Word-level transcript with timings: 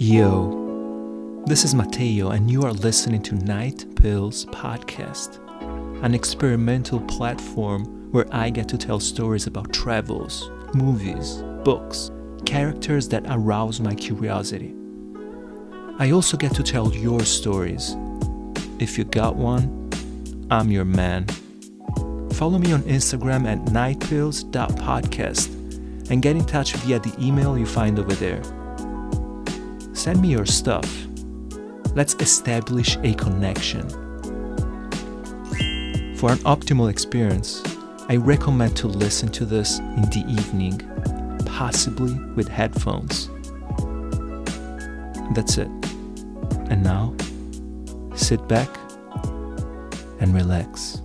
Yo, 0.00 1.42
this 1.46 1.64
is 1.64 1.74
Mateo, 1.74 2.30
and 2.30 2.48
you 2.48 2.62
are 2.62 2.72
listening 2.72 3.20
to 3.20 3.34
Night 3.34 3.84
Pills 3.96 4.46
Podcast, 4.46 5.40
an 6.04 6.14
experimental 6.14 7.00
platform 7.00 8.12
where 8.12 8.26
I 8.30 8.50
get 8.50 8.68
to 8.68 8.78
tell 8.78 9.00
stories 9.00 9.48
about 9.48 9.72
travels, 9.72 10.52
movies, 10.72 11.42
books, 11.64 12.12
characters 12.46 13.08
that 13.08 13.24
arouse 13.28 13.80
my 13.80 13.92
curiosity. 13.92 14.72
I 15.98 16.12
also 16.12 16.36
get 16.36 16.54
to 16.54 16.62
tell 16.62 16.94
your 16.94 17.24
stories. 17.24 17.96
If 18.78 18.98
you 18.98 19.02
got 19.02 19.34
one, 19.34 19.90
I'm 20.48 20.70
your 20.70 20.84
man. 20.84 21.26
Follow 22.34 22.60
me 22.60 22.72
on 22.72 22.82
Instagram 22.82 23.48
at 23.48 23.64
nightpills.podcast 23.64 26.10
and 26.12 26.22
get 26.22 26.36
in 26.36 26.44
touch 26.44 26.74
via 26.74 27.00
the 27.00 27.12
email 27.20 27.58
you 27.58 27.66
find 27.66 27.98
over 27.98 28.14
there. 28.14 28.40
Send 30.08 30.22
me 30.22 30.28
your 30.28 30.46
stuff. 30.46 31.06
Let's 31.94 32.14
establish 32.14 32.96
a 33.02 33.12
connection. 33.12 33.86
For 36.16 36.32
an 36.32 36.38
optimal 36.48 36.88
experience, 36.88 37.62
I 38.08 38.16
recommend 38.16 38.74
to 38.78 38.86
listen 38.86 39.28
to 39.32 39.44
this 39.44 39.80
in 39.80 40.00
the 40.00 40.24
evening, 40.26 40.80
possibly 41.44 42.14
with 42.36 42.48
headphones. 42.48 43.28
That's 45.34 45.58
it. 45.58 45.68
And 46.70 46.82
now, 46.82 47.14
sit 48.14 48.48
back 48.48 48.70
and 50.20 50.34
relax. 50.34 51.02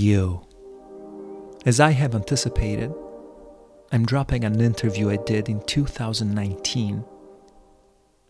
Yo. 0.00 0.48
As 1.66 1.78
I 1.78 1.90
have 1.90 2.14
anticipated, 2.14 2.90
I'm 3.92 4.06
dropping 4.06 4.44
an 4.44 4.58
interview 4.58 5.10
I 5.10 5.18
did 5.18 5.50
in 5.50 5.60
2019 5.66 7.04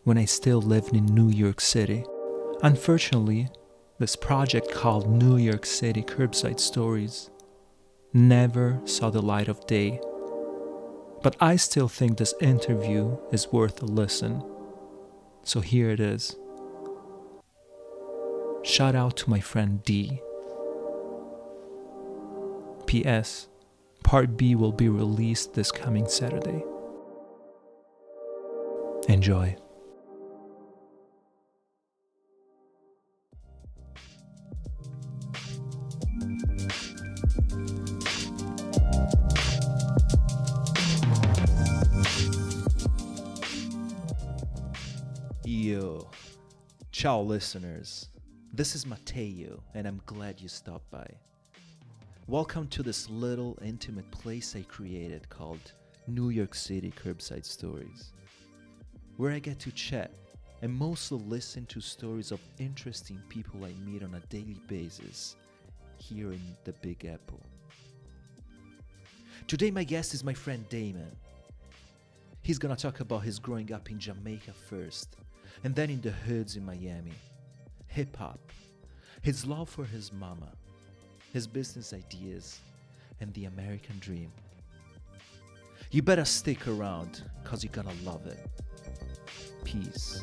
when 0.03 0.19
I 0.19 0.25
still 0.25 0.61
lived 0.61 0.97
in 0.97 1.07
New 1.07 1.29
York 1.29 1.61
City. 1.61 2.05
Unfortunately, 2.65 3.51
this 4.01 4.17
project 4.17 4.73
called 4.73 5.09
New 5.09 5.37
York 5.37 5.65
City 5.65 6.03
Curbside 6.03 6.59
Stories 6.59 7.31
never 8.13 8.81
saw 8.85 9.09
the 9.09 9.23
light 9.23 9.47
of 9.47 9.65
day. 9.69 10.01
But 11.23 11.37
I 11.39 11.55
still 11.55 11.87
think 11.87 12.19
this 12.19 12.35
interview 12.41 13.17
is 13.31 13.53
worth 13.53 13.81
a 13.81 13.87
listen. 13.87 14.43
So 15.45 15.61
here 15.61 15.91
it 15.91 16.01
is. 16.01 16.35
Shout 18.65 18.97
out 18.97 19.17
to 19.19 19.31
my 19.31 19.39
friend 19.39 19.85
D. 19.85 20.21
P.S. 22.91 23.47
Part 24.03 24.37
B 24.37 24.57
will 24.57 24.73
be 24.73 24.89
released 24.89 25.55
this 25.55 25.71
coming 25.71 26.09
Saturday. 26.09 26.65
Enjoy. 29.07 29.57
Yo. 45.45 46.11
Ciao, 46.91 47.21
listeners. 47.21 48.09
This 48.53 48.75
is 48.75 48.85
Mateo, 48.85 49.63
and 49.75 49.87
I'm 49.87 50.03
glad 50.07 50.41
you 50.41 50.49
stopped 50.49 50.91
by. 50.91 51.07
Welcome 52.31 52.69
to 52.69 52.85
this 52.85 53.11
little 53.11 53.59
intimate 53.61 54.09
place 54.13 54.55
I 54.55 54.63
created 54.63 55.29
called 55.29 55.73
New 56.07 56.29
York 56.29 56.55
City 56.55 56.93
Curbside 56.93 57.45
Stories, 57.45 58.13
where 59.17 59.33
I 59.33 59.41
get 59.41 59.59
to 59.59 59.73
chat 59.73 60.13
and 60.63 60.73
mostly 60.73 61.19
listen 61.27 61.67
to 61.67 61.81
stories 61.81 62.31
of 62.31 62.39
interesting 62.61 63.21
people 63.29 63.65
I 63.65 63.73
meet 63.85 64.05
on 64.05 64.15
a 64.15 64.21
daily 64.29 64.61
basis 64.69 65.35
here 65.97 66.31
in 66.31 66.41
the 66.63 66.73
Big 66.75 67.05
Apple. 67.05 67.41
Today, 69.49 69.73
my 69.73 69.83
guest 69.83 70.15
is 70.15 70.23
my 70.23 70.33
friend 70.33 70.65
Damon. 70.69 71.11
He's 72.43 72.61
gonna 72.61 72.77
talk 72.77 73.01
about 73.01 73.25
his 73.25 73.41
growing 73.41 73.73
up 73.73 73.91
in 73.91 73.99
Jamaica 73.99 74.53
first, 74.53 75.17
and 75.65 75.75
then 75.75 75.91
in 75.91 76.01
the 76.01 76.13
hoods 76.13 76.55
in 76.55 76.65
Miami, 76.65 77.15
hip 77.89 78.17
hop, 78.17 78.39
his 79.21 79.45
love 79.45 79.69
for 79.69 79.85
his 79.85 80.13
mama, 80.13 80.53
his 81.33 81.47
business 81.47 81.93
ideas, 81.93 82.61
and 83.21 83.33
the 83.35 83.45
American 83.45 83.99
dream. 84.01 84.33
You 85.91 86.03
better 86.03 86.25
stick 86.25 86.67
around, 86.69 87.23
cause 87.45 87.65
you're 87.65 87.73
gonna 87.73 87.91
love 88.05 88.27
it. 88.27 88.39
Peace. 89.65 90.23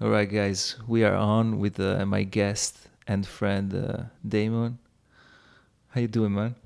All 0.00 0.10
right, 0.10 0.30
guys, 0.30 0.76
we 0.86 1.04
are 1.04 1.14
on 1.14 1.58
with 1.58 1.78
uh, 1.80 2.04
my 2.04 2.24
guest 2.24 2.78
and 3.06 3.26
friend 3.26 3.74
uh, 3.74 4.02
Damon. 4.26 4.78
How 5.88 6.00
you 6.00 6.08
doing, 6.08 6.34
man? 6.34 6.56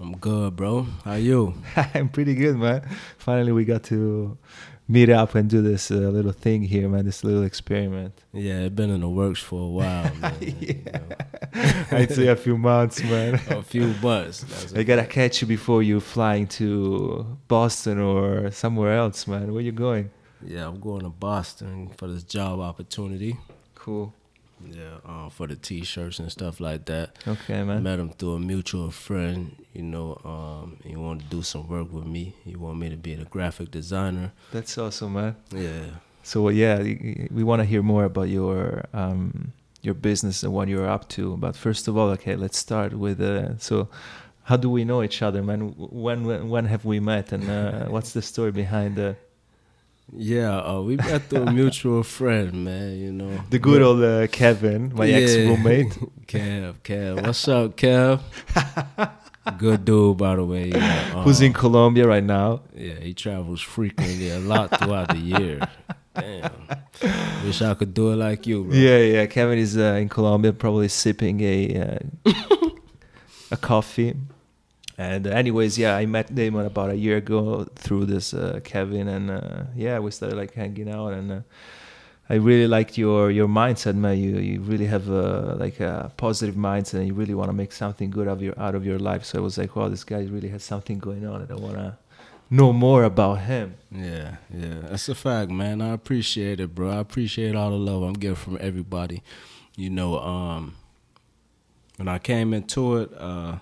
I'm 0.00 0.16
good, 0.16 0.54
bro. 0.56 0.86
How 1.04 1.12
are 1.12 1.18
you? 1.18 1.54
I'm 1.94 2.08
pretty 2.08 2.34
good, 2.34 2.56
man. 2.56 2.88
Finally, 3.18 3.52
we 3.52 3.64
got 3.64 3.82
to 3.84 4.38
meet 4.86 5.10
up 5.10 5.34
and 5.34 5.50
do 5.50 5.60
this 5.60 5.90
uh, 5.90 5.94
little 5.96 6.32
thing 6.32 6.62
here, 6.62 6.88
man. 6.88 7.04
This 7.04 7.24
little 7.24 7.42
experiment. 7.42 8.14
Yeah, 8.32 8.60
it's 8.60 8.74
been 8.74 8.90
in 8.90 9.00
the 9.00 9.08
works 9.08 9.40
for 9.40 9.60
a 9.60 9.68
while, 9.68 10.14
man. 10.20 10.34
you 10.40 10.80
I'd 11.90 12.12
say 12.12 12.28
a 12.28 12.36
few 12.36 12.56
months, 12.56 13.02
man. 13.02 13.34
a 13.50 13.62
few 13.62 13.88
months. 14.00 14.72
I 14.72 14.84
gotta 14.84 15.04
catch 15.04 15.40
you 15.42 15.48
before 15.48 15.82
you 15.82 15.98
flying 16.00 16.46
to 16.58 17.36
Boston 17.48 17.98
or 17.98 18.50
somewhere 18.52 18.96
else, 18.96 19.26
man. 19.26 19.52
Where 19.52 19.62
you 19.62 19.72
going? 19.72 20.10
yeah, 20.46 20.68
I'm 20.68 20.78
going 20.78 21.02
to 21.02 21.08
Boston 21.08 21.90
for 21.96 22.06
this 22.06 22.22
job 22.22 22.60
opportunity. 22.60 23.36
Cool. 23.74 24.14
Yeah, 24.64 24.98
uh, 25.06 25.28
for 25.28 25.46
the 25.46 25.56
t-shirts 25.56 26.18
and 26.18 26.30
stuff 26.30 26.60
like 26.60 26.84
that. 26.86 27.16
Okay, 27.26 27.62
man. 27.62 27.82
Met 27.82 27.98
him 27.98 28.10
through 28.10 28.34
a 28.34 28.40
mutual 28.40 28.90
friend. 28.90 29.54
You 29.72 29.82
know, 29.82 30.20
um, 30.24 30.78
he 30.84 30.96
wanted 30.96 31.30
to 31.30 31.36
do 31.36 31.42
some 31.42 31.68
work 31.68 31.92
with 31.92 32.06
me. 32.06 32.34
He 32.44 32.56
wanted 32.56 32.78
me 32.78 32.90
to 32.90 32.96
be 32.96 33.12
a 33.14 33.24
graphic 33.24 33.70
designer. 33.70 34.32
That's 34.52 34.76
awesome, 34.76 35.12
man. 35.14 35.36
Yeah. 35.52 35.84
So 36.22 36.48
yeah, 36.48 36.82
we 37.30 37.42
want 37.44 37.60
to 37.60 37.64
hear 37.64 37.82
more 37.82 38.04
about 38.04 38.28
your 38.28 38.84
um, 38.92 39.52
your 39.82 39.94
business 39.94 40.42
and 40.42 40.52
what 40.52 40.68
you're 40.68 40.88
up 40.88 41.08
to. 41.10 41.36
But 41.36 41.56
first 41.56 41.88
of 41.88 41.96
all, 41.96 42.10
okay, 42.10 42.36
let's 42.36 42.58
start 42.58 42.92
with 42.94 43.20
uh, 43.20 43.58
so. 43.58 43.88
How 44.44 44.56
do 44.56 44.70
we 44.70 44.82
know 44.82 45.02
each 45.02 45.20
other, 45.20 45.42
man? 45.42 45.74
When 45.76 46.24
when, 46.24 46.48
when 46.48 46.64
have 46.64 46.86
we 46.86 47.00
met, 47.00 47.32
and 47.32 47.50
uh, 47.50 47.84
what's 47.88 48.12
the 48.12 48.22
story 48.22 48.50
behind 48.50 48.96
the 48.96 49.14
Yeah, 50.16 50.58
uh, 50.60 50.80
we 50.80 50.96
met 50.96 51.24
through 51.28 51.42
a 51.46 51.52
mutual 51.52 52.02
friend, 52.02 52.64
man. 52.64 52.96
You 52.98 53.12
know, 53.12 53.40
the 53.50 53.58
good 53.58 53.82
old 53.82 54.02
uh, 54.02 54.26
Kevin, 54.28 54.92
my 54.94 55.04
Yeah. 55.04 55.16
ex 55.18 55.34
roommate? 55.36 55.90
Kev, 56.26 56.74
Kev. 56.82 57.22
What's 57.26 57.46
up, 57.48 57.76
Kev? 57.76 58.20
Good 59.58 59.86
dude, 59.86 60.18
by 60.18 60.36
the 60.36 60.44
way. 60.44 60.66
You 60.66 60.72
know, 60.72 61.22
who's 61.24 61.40
in 61.40 61.54
Colombia 61.54 62.06
right 62.06 62.22
now. 62.22 62.60
Yeah, 62.76 63.00
he 63.00 63.14
travels 63.14 63.62
frequently 63.62 64.28
a 64.30 64.38
lot 64.40 64.78
throughout 64.78 65.08
the 65.08 65.16
year. 65.18 65.60
Damn. 66.14 66.50
Wish 67.46 67.62
I 67.62 67.72
could 67.72 67.94
do 67.94 68.12
it 68.12 68.16
like 68.16 68.46
you, 68.46 68.64
bro. 68.64 68.74
Yeah, 68.76 68.98
yeah. 68.98 69.26
Kevin 69.26 69.58
is 69.58 69.78
uh, 69.78 69.96
in 70.02 70.10
Colombia, 70.10 70.52
probably 70.52 70.88
sipping 70.88 71.40
a 71.40 72.00
uh, 72.26 72.38
a 73.50 73.56
coffee. 73.56 74.14
And 74.98 75.28
anyways, 75.28 75.78
yeah, 75.78 75.94
I 75.96 76.06
met 76.06 76.34
Damon 76.34 76.66
about 76.66 76.90
a 76.90 76.96
year 76.96 77.18
ago 77.18 77.64
through 77.76 78.06
this 78.06 78.34
uh, 78.34 78.58
Kevin, 78.64 79.06
and 79.06 79.30
uh, 79.30 79.62
yeah, 79.76 80.00
we 80.00 80.10
started 80.10 80.36
like 80.36 80.54
hanging 80.54 80.90
out, 80.90 81.12
and 81.12 81.30
uh, 81.30 81.40
I 82.28 82.34
really 82.34 82.66
liked 82.66 82.98
your 82.98 83.30
your 83.30 83.46
mindset, 83.46 83.94
man. 83.94 84.18
You 84.18 84.38
you 84.38 84.60
really 84.60 84.86
have 84.86 85.08
a, 85.08 85.54
like 85.54 85.78
a 85.78 86.10
positive 86.16 86.56
mindset, 86.56 86.94
and 86.94 87.06
you 87.06 87.14
really 87.14 87.34
want 87.34 87.48
to 87.48 87.52
make 87.52 87.70
something 87.70 88.10
good 88.10 88.26
of 88.26 88.42
your 88.42 88.58
out 88.58 88.74
of 88.74 88.84
your 88.84 88.98
life. 88.98 89.24
So 89.24 89.38
I 89.38 89.40
was 89.40 89.56
like, 89.56 89.76
wow, 89.76 89.88
this 89.88 90.02
guy 90.02 90.22
really 90.24 90.48
has 90.48 90.64
something 90.64 90.98
going 90.98 91.24
on, 91.24 91.42
and 91.42 91.50
I 91.52 91.54
want 91.54 91.76
to 91.76 91.96
know 92.50 92.72
more 92.72 93.04
about 93.04 93.42
him. 93.42 93.76
Yeah, 93.92 94.38
yeah. 94.52 94.80
That's 94.90 95.08
a 95.08 95.14
fact, 95.14 95.50
man. 95.50 95.80
I 95.80 95.90
appreciate 95.92 96.58
it, 96.58 96.74
bro. 96.74 96.90
I 96.90 96.96
appreciate 96.98 97.54
all 97.54 97.70
the 97.70 97.76
love 97.76 98.02
I'm 98.02 98.14
getting 98.14 98.34
from 98.34 98.58
everybody. 98.60 99.22
You 99.76 99.90
know, 99.90 100.18
um 100.18 100.74
when 101.98 102.08
I 102.08 102.18
came 102.18 102.52
into 102.52 102.96
it, 102.96 103.12
uh 103.16 103.58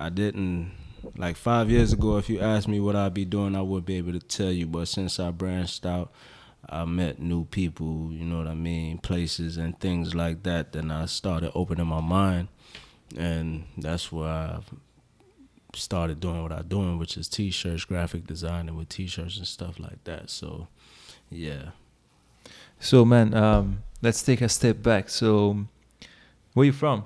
I 0.00 0.08
didn't 0.08 0.72
like 1.16 1.36
five 1.36 1.70
years 1.70 1.92
ago 1.92 2.16
if 2.16 2.30
you 2.30 2.40
asked 2.40 2.68
me 2.68 2.80
what 2.80 2.96
I'd 2.96 3.12
be 3.12 3.26
doing, 3.26 3.54
I 3.54 3.60
would 3.60 3.84
be 3.84 3.96
able 3.96 4.12
to 4.12 4.20
tell 4.20 4.50
you. 4.50 4.66
But 4.66 4.88
since 4.88 5.20
I 5.20 5.30
branched 5.30 5.84
out, 5.84 6.10
I 6.68 6.86
met 6.86 7.20
new 7.20 7.44
people, 7.44 8.08
you 8.10 8.24
know 8.24 8.38
what 8.38 8.46
I 8.46 8.54
mean, 8.54 8.96
places 8.96 9.58
and 9.58 9.78
things 9.78 10.14
like 10.14 10.42
that. 10.44 10.72
Then 10.72 10.90
I 10.90 11.04
started 11.04 11.52
opening 11.54 11.86
my 11.86 12.00
mind 12.00 12.48
and 13.14 13.64
that's 13.76 14.10
where 14.10 14.28
I 14.28 14.60
started 15.74 16.18
doing 16.18 16.42
what 16.42 16.52
I'm 16.52 16.66
doing, 16.66 16.98
which 16.98 17.18
is 17.18 17.28
t-shirts, 17.28 17.84
graphic 17.84 18.26
designing 18.26 18.76
with 18.76 18.88
t-shirts 18.88 19.36
and 19.36 19.46
stuff 19.46 19.78
like 19.78 20.02
that. 20.04 20.30
So, 20.30 20.68
yeah. 21.28 21.70
So, 22.78 23.04
man, 23.04 23.34
um, 23.34 23.82
let's 24.00 24.22
take 24.22 24.40
a 24.40 24.48
step 24.48 24.82
back. 24.82 25.10
So, 25.10 25.66
where 26.54 26.64
you 26.64 26.72
from? 26.72 27.04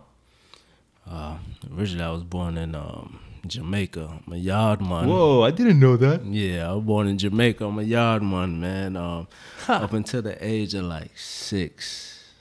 Uh, 1.09 1.37
originally, 1.77 2.05
I 2.05 2.11
was 2.11 2.25
born 2.25 2.56
in 2.56 2.75
um, 2.75 3.21
Jamaica. 3.47 4.21
I'm 4.27 4.33
a 4.33 4.37
yard 4.37 4.81
man. 4.81 5.09
Whoa, 5.09 5.43
I 5.43 5.51
didn't 5.51 5.79
know 5.79 5.97
that. 5.99 6.25
Yeah, 6.25 6.71
I 6.71 6.75
was 6.75 6.85
born 6.85 7.06
in 7.09 7.19
Jamaica. 7.19 7.65
I'm 7.67 7.79
a 7.79 7.83
yard 7.83 8.23
man, 8.23 8.61
man. 8.61 8.97
Um, 8.97 9.29
up 9.69 9.93
until 9.93 10.23
the 10.23 10.43
age 10.45 10.75
of 10.75 10.85
like 10.85 11.17
six, 11.17 12.33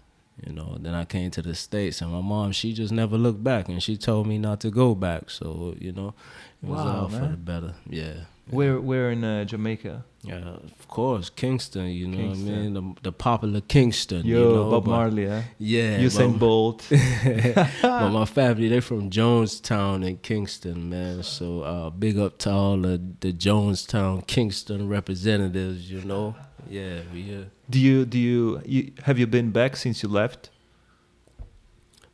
you 0.45 0.53
know. 0.53 0.77
Then 0.79 0.93
I 0.93 1.05
came 1.05 1.29
to 1.31 1.41
the 1.41 1.55
states, 1.55 2.01
and 2.01 2.11
my 2.11 2.21
mom, 2.21 2.51
she 2.53 2.73
just 2.73 2.93
never 2.93 3.17
looked 3.17 3.43
back, 3.43 3.67
and 3.67 3.81
she 3.83 3.97
told 3.97 4.27
me 4.27 4.37
not 4.37 4.61
to 4.61 4.71
go 4.71 4.95
back. 4.95 5.29
So, 5.29 5.75
you 5.79 5.91
know, 5.91 6.13
it 6.61 6.69
was 6.69 6.79
Wow, 6.79 7.01
all 7.01 7.09
for 7.09 7.19
the 7.27 7.37
better. 7.37 7.73
Yeah. 7.89 8.25
Where, 8.49 8.79
where 8.79 9.11
in 9.11 9.23
uh, 9.23 9.45
Jamaica? 9.45 10.03
Yeah, 10.21 10.35
of 10.35 10.87
course, 10.87 11.29
Kingston. 11.29 11.87
You 11.87 12.07
know 12.07 12.29
what 12.29 12.37
I 12.37 12.39
mean? 12.39 12.73
The, 12.73 12.93
the 13.03 13.11
popular 13.11 13.61
Kingston. 13.61 14.25
Yo, 14.25 14.37
you 14.37 14.55
know, 14.55 14.71
Bob 14.71 14.85
Marley, 14.85 15.27
huh? 15.27 15.41
Yeah, 15.57 15.99
Usain 15.99 16.39
Bolt. 16.39 16.87
but 17.81 18.09
my 18.09 18.25
family 18.25 18.69
they 18.69 18.79
from 18.79 19.09
Jonestown 19.09 20.07
and 20.07 20.21
Kingston, 20.21 20.89
man. 20.89 21.23
So 21.23 21.61
uh, 21.61 21.89
big 21.89 22.17
up 22.17 22.37
to 22.39 22.51
all 22.51 22.77
the, 22.77 23.01
the 23.19 23.33
Jonestown, 23.33 24.25
Kingston 24.25 24.87
representatives. 24.87 25.91
You 25.91 26.01
know, 26.01 26.35
yeah, 26.69 27.01
we 27.13 27.23
here. 27.23 27.47
Do 27.69 27.79
you 27.79 28.05
do 28.05 28.17
you, 28.17 28.61
you 28.65 28.91
have 29.03 29.19
you 29.19 29.27
been 29.27 29.51
back 29.51 29.75
since 29.75 30.03
you 30.03 30.09
left? 30.09 30.49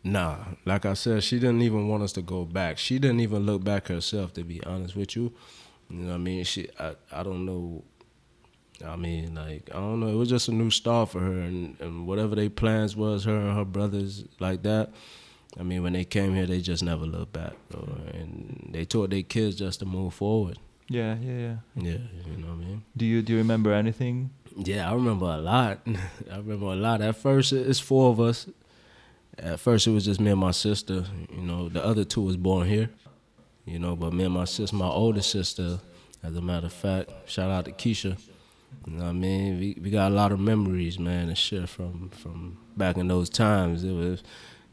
Nah, 0.03 0.37
like 0.65 0.85
I 0.85 0.93
said, 0.93 1.23
she 1.23 1.39
didn't 1.39 1.61
even 1.61 1.87
want 1.87 2.03
us 2.03 2.13
to 2.13 2.21
go 2.21 2.45
back. 2.45 2.77
She 2.77 2.99
didn't 2.99 3.19
even 3.19 3.45
look 3.45 3.63
back 3.63 3.87
herself, 3.87 4.33
to 4.33 4.43
be 4.43 4.63
honest 4.63 4.95
with 4.95 5.15
you. 5.15 5.33
You 5.89 5.97
know 5.99 6.09
what 6.09 6.15
I 6.15 6.17
mean? 6.17 6.43
She, 6.43 6.67
I, 6.79 6.95
I 7.11 7.23
don't 7.23 7.45
know. 7.45 7.83
I 8.85 8.95
mean, 8.95 9.35
like, 9.35 9.69
I 9.73 9.77
don't 9.77 9.99
know. 9.99 10.07
It 10.07 10.15
was 10.15 10.29
just 10.29 10.47
a 10.47 10.53
new 10.53 10.69
start 10.69 11.09
for 11.09 11.19
her, 11.19 11.39
and, 11.39 11.79
and 11.81 12.07
whatever 12.07 12.35
they 12.35 12.47
plans 12.47 12.95
was, 12.95 13.25
her 13.25 13.35
and 13.35 13.57
her 13.57 13.65
brothers, 13.65 14.23
like 14.39 14.63
that. 14.63 14.91
I 15.59 15.63
mean, 15.63 15.83
when 15.83 15.93
they 15.93 16.05
came 16.05 16.35
here, 16.35 16.45
they 16.45 16.61
just 16.61 16.83
never 16.83 17.05
looked 17.05 17.33
back, 17.33 17.53
or, 17.73 17.87
and 18.13 18.69
they 18.71 18.85
taught 18.85 19.09
their 19.09 19.23
kids 19.23 19.55
just 19.57 19.79
to 19.79 19.85
move 19.85 20.13
forward. 20.13 20.59
Yeah, 20.87 21.17
yeah, 21.21 21.37
yeah. 21.37 21.55
Yeah, 21.75 21.97
you 22.25 22.37
know 22.37 22.47
what 22.47 22.53
I 22.53 22.65
mean. 22.65 22.83
Do 22.97 23.05
you 23.05 23.21
do 23.21 23.33
you 23.33 23.39
remember 23.39 23.73
anything? 23.73 24.31
Yeah, 24.55 24.89
I 24.89 24.93
remember 24.93 25.25
a 25.25 25.37
lot. 25.37 25.81
I 26.31 26.37
remember 26.37 26.67
a 26.67 26.75
lot. 26.75 27.01
At 27.01 27.15
first, 27.15 27.53
it's 27.53 27.79
four 27.79 28.11
of 28.11 28.19
us. 28.19 28.47
At 29.37 29.59
first, 29.59 29.87
it 29.87 29.91
was 29.91 30.05
just 30.05 30.19
me 30.19 30.31
and 30.31 30.39
my 30.39 30.51
sister. 30.51 31.05
You 31.31 31.41
know, 31.41 31.69
the 31.69 31.83
other 31.83 32.03
two 32.03 32.21
was 32.21 32.37
born 32.37 32.67
here. 32.67 32.89
You 33.65 33.79
know, 33.79 33.95
but 33.95 34.13
me 34.13 34.23
and 34.23 34.33
my 34.33 34.45
sister, 34.45 34.75
my 34.75 34.87
older 34.87 35.21
sister, 35.21 35.79
as 36.23 36.35
a 36.35 36.41
matter 36.41 36.65
of 36.67 36.73
fact, 36.73 37.11
shout 37.27 37.51
out 37.51 37.65
to 37.65 37.71
Keisha. 37.71 38.17
You 38.87 38.93
know 38.93 39.03
what 39.03 39.09
I 39.09 39.13
mean? 39.13 39.59
We 39.59 39.77
we 39.81 39.89
got 39.89 40.11
a 40.11 40.15
lot 40.15 40.31
of 40.31 40.39
memories, 40.39 40.97
man, 40.99 41.27
and 41.27 41.37
shit 41.37 41.67
from 41.69 42.09
from 42.09 42.57
back 42.77 42.97
in 42.97 43.07
those 43.07 43.29
times. 43.29 43.83
It 43.83 43.91
was 43.93 44.23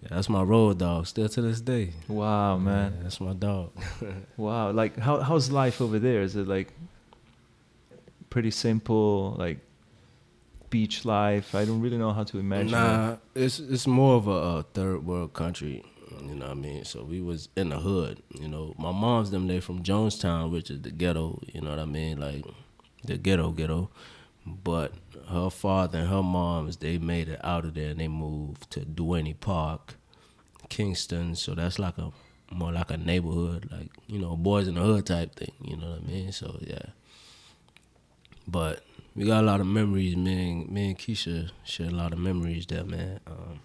that's 0.09 0.29
my 0.29 0.43
road 0.43 0.79
dog, 0.79 1.07
still 1.07 1.29
to 1.29 1.43
this 1.43 1.61
day. 1.61 1.93
Wow, 2.09 2.59
man. 2.59 2.93
Yeah, 2.97 3.03
that's 3.03 3.21
my 3.21 3.33
dog. 3.33 3.73
Wow. 4.37 4.71
Like 4.71 4.99
how 4.99 5.21
how's 5.21 5.51
life 5.51 5.81
over 5.81 5.99
there? 5.99 6.23
Is 6.23 6.37
it 6.37 6.47
like 6.47 6.73
pretty 8.31 8.51
simple, 8.51 9.35
like 9.39 9.59
beach 10.71 11.05
life? 11.05 11.55
I 11.55 11.65
don't 11.65 11.81
really 11.81 11.99
know 11.99 12.13
how 12.13 12.25
to 12.25 12.39
imagine. 12.39 12.69
it. 12.69 12.73
Nah, 12.73 13.17
it's 13.35 13.59
it's 13.59 13.87
more 13.87 14.17
of 14.17 14.29
a, 14.29 14.31
uh 14.33 14.63
third 14.75 15.05
world 15.07 15.33
country. 15.33 15.85
You 16.29 16.35
know 16.35 16.47
what 16.47 16.53
I 16.53 16.61
mean? 16.61 16.85
So 16.85 17.05
we 17.05 17.21
was 17.21 17.49
in 17.57 17.71
the 17.71 17.79
hood. 17.79 18.23
You 18.39 18.49
know, 18.49 18.75
my 18.79 18.93
mom's 18.93 19.31
them 19.31 19.47
they 19.47 19.61
from 19.61 19.83
Jonestown, 19.83 20.51
which 20.51 20.71
is 20.71 20.83
the 20.83 20.91
ghetto. 20.91 21.41
You 21.53 21.61
know 21.61 21.71
what 21.71 21.79
I 21.79 21.85
mean? 21.85 22.19
Like 22.21 22.45
the 23.05 23.17
ghetto, 23.17 23.51
ghetto. 23.53 23.91
But 24.47 24.93
her 25.29 25.51
father 25.51 26.01
and 26.01 26.09
her 26.09 26.23
mom's 26.23 26.77
they 26.77 26.99
made 26.99 27.29
it 27.29 27.41
out 27.45 27.65
of 27.65 27.75
there 27.75 27.91
and 27.91 28.01
they 28.01 28.09
moved 28.09 28.71
to 28.73 28.81
Duhaney 28.81 29.39
Park, 29.39 29.95
Kingston. 30.69 31.35
So 31.35 31.55
that's 31.55 31.79
like 31.79 31.99
a 31.99 32.13
more 32.51 32.73
like 32.73 32.91
a 32.91 32.97
neighborhood, 32.97 33.69
like 33.73 33.91
you 34.07 34.19
know, 34.19 34.37
boys 34.37 34.69
in 34.69 34.75
the 34.75 34.83
hood 34.83 35.07
type 35.07 35.35
thing. 35.35 35.53
You 35.61 35.77
know 35.77 35.91
what 35.91 36.03
I 36.03 36.07
mean? 36.07 36.33
So 36.33 36.59
yeah. 36.61 36.91
But 38.47 38.85
we 39.17 39.25
got 39.25 39.43
a 39.43 39.47
lot 39.47 39.61
of 39.61 39.67
memories. 39.67 40.17
Me 40.17 40.51
and 40.51 40.69
me 40.71 40.89
and 40.91 40.99
Keisha 40.99 41.51
share 41.65 41.89
a 41.89 41.91
lot 41.91 42.13
of 42.13 42.19
memories 42.19 42.67
there, 42.67 42.85
man. 42.85 43.19
Um, 43.27 43.61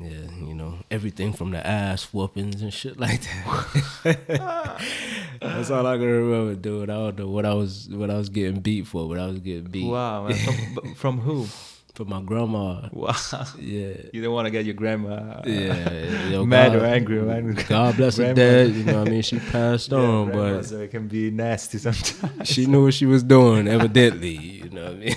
yeah, 0.00 0.30
you 0.40 0.54
know 0.54 0.78
everything 0.90 1.32
from 1.32 1.50
the 1.50 1.64
ass 1.66 2.04
whoopings 2.12 2.62
and 2.62 2.72
shit 2.72 2.98
like 2.98 3.20
that. 3.22 4.80
That's 5.40 5.70
all 5.70 5.86
I 5.86 5.96
can 5.96 6.06
remember, 6.06 6.54
dude. 6.54 6.90
I 6.90 6.94
don't 6.94 7.18
know 7.18 7.28
what 7.28 7.44
I 7.44 7.54
was 7.54 7.88
what 7.90 8.10
I 8.10 8.14
was 8.16 8.28
getting 8.28 8.60
beat 8.60 8.86
for, 8.86 9.08
but 9.08 9.18
I 9.18 9.26
was 9.26 9.38
getting 9.40 9.64
beat 9.64 9.86
Wow, 9.88 10.28
man. 10.28 10.36
From, 10.74 10.94
from 10.96 11.18
who? 11.20 11.46
for 11.94 12.06
my 12.06 12.22
grandma. 12.22 12.88
Wow. 12.90 13.14
Yeah. 13.58 13.92
You 14.14 14.22
don't 14.22 14.32
want 14.32 14.46
to 14.46 14.50
get 14.50 14.64
your 14.64 14.72
grandma 14.74 15.42
Yeah, 15.44 16.30
yo, 16.30 16.46
mad 16.46 16.72
God- 16.72 16.82
or 16.82 16.86
angry. 16.86 17.54
God 17.64 17.96
bless 17.96 18.16
her 18.16 18.32
dad. 18.32 18.70
You 18.70 18.84
know 18.84 19.00
what 19.00 19.08
I 19.08 19.10
mean? 19.10 19.20
She 19.22 19.38
passed 19.38 19.92
on, 19.92 20.32
but 20.32 20.72
uh, 20.72 20.76
it 20.78 20.90
can 20.90 21.06
be 21.06 21.30
nasty 21.30 21.76
sometimes. 21.76 22.48
she 22.48 22.64
knew 22.64 22.84
what 22.84 22.94
she 22.94 23.04
was 23.04 23.22
doing, 23.22 23.68
evidently. 23.68 24.36
You 24.38 24.70
know 24.70 24.84
what 24.84 24.92
I 24.92 24.96
mean? 24.96 25.16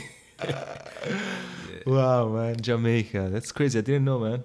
Wow, 1.85 2.27
man, 2.29 2.59
Jamaica. 2.59 3.29
That's 3.31 3.51
crazy. 3.53 3.79
I 3.79 3.81
didn't 3.81 4.03
know, 4.05 4.19
man. 4.19 4.43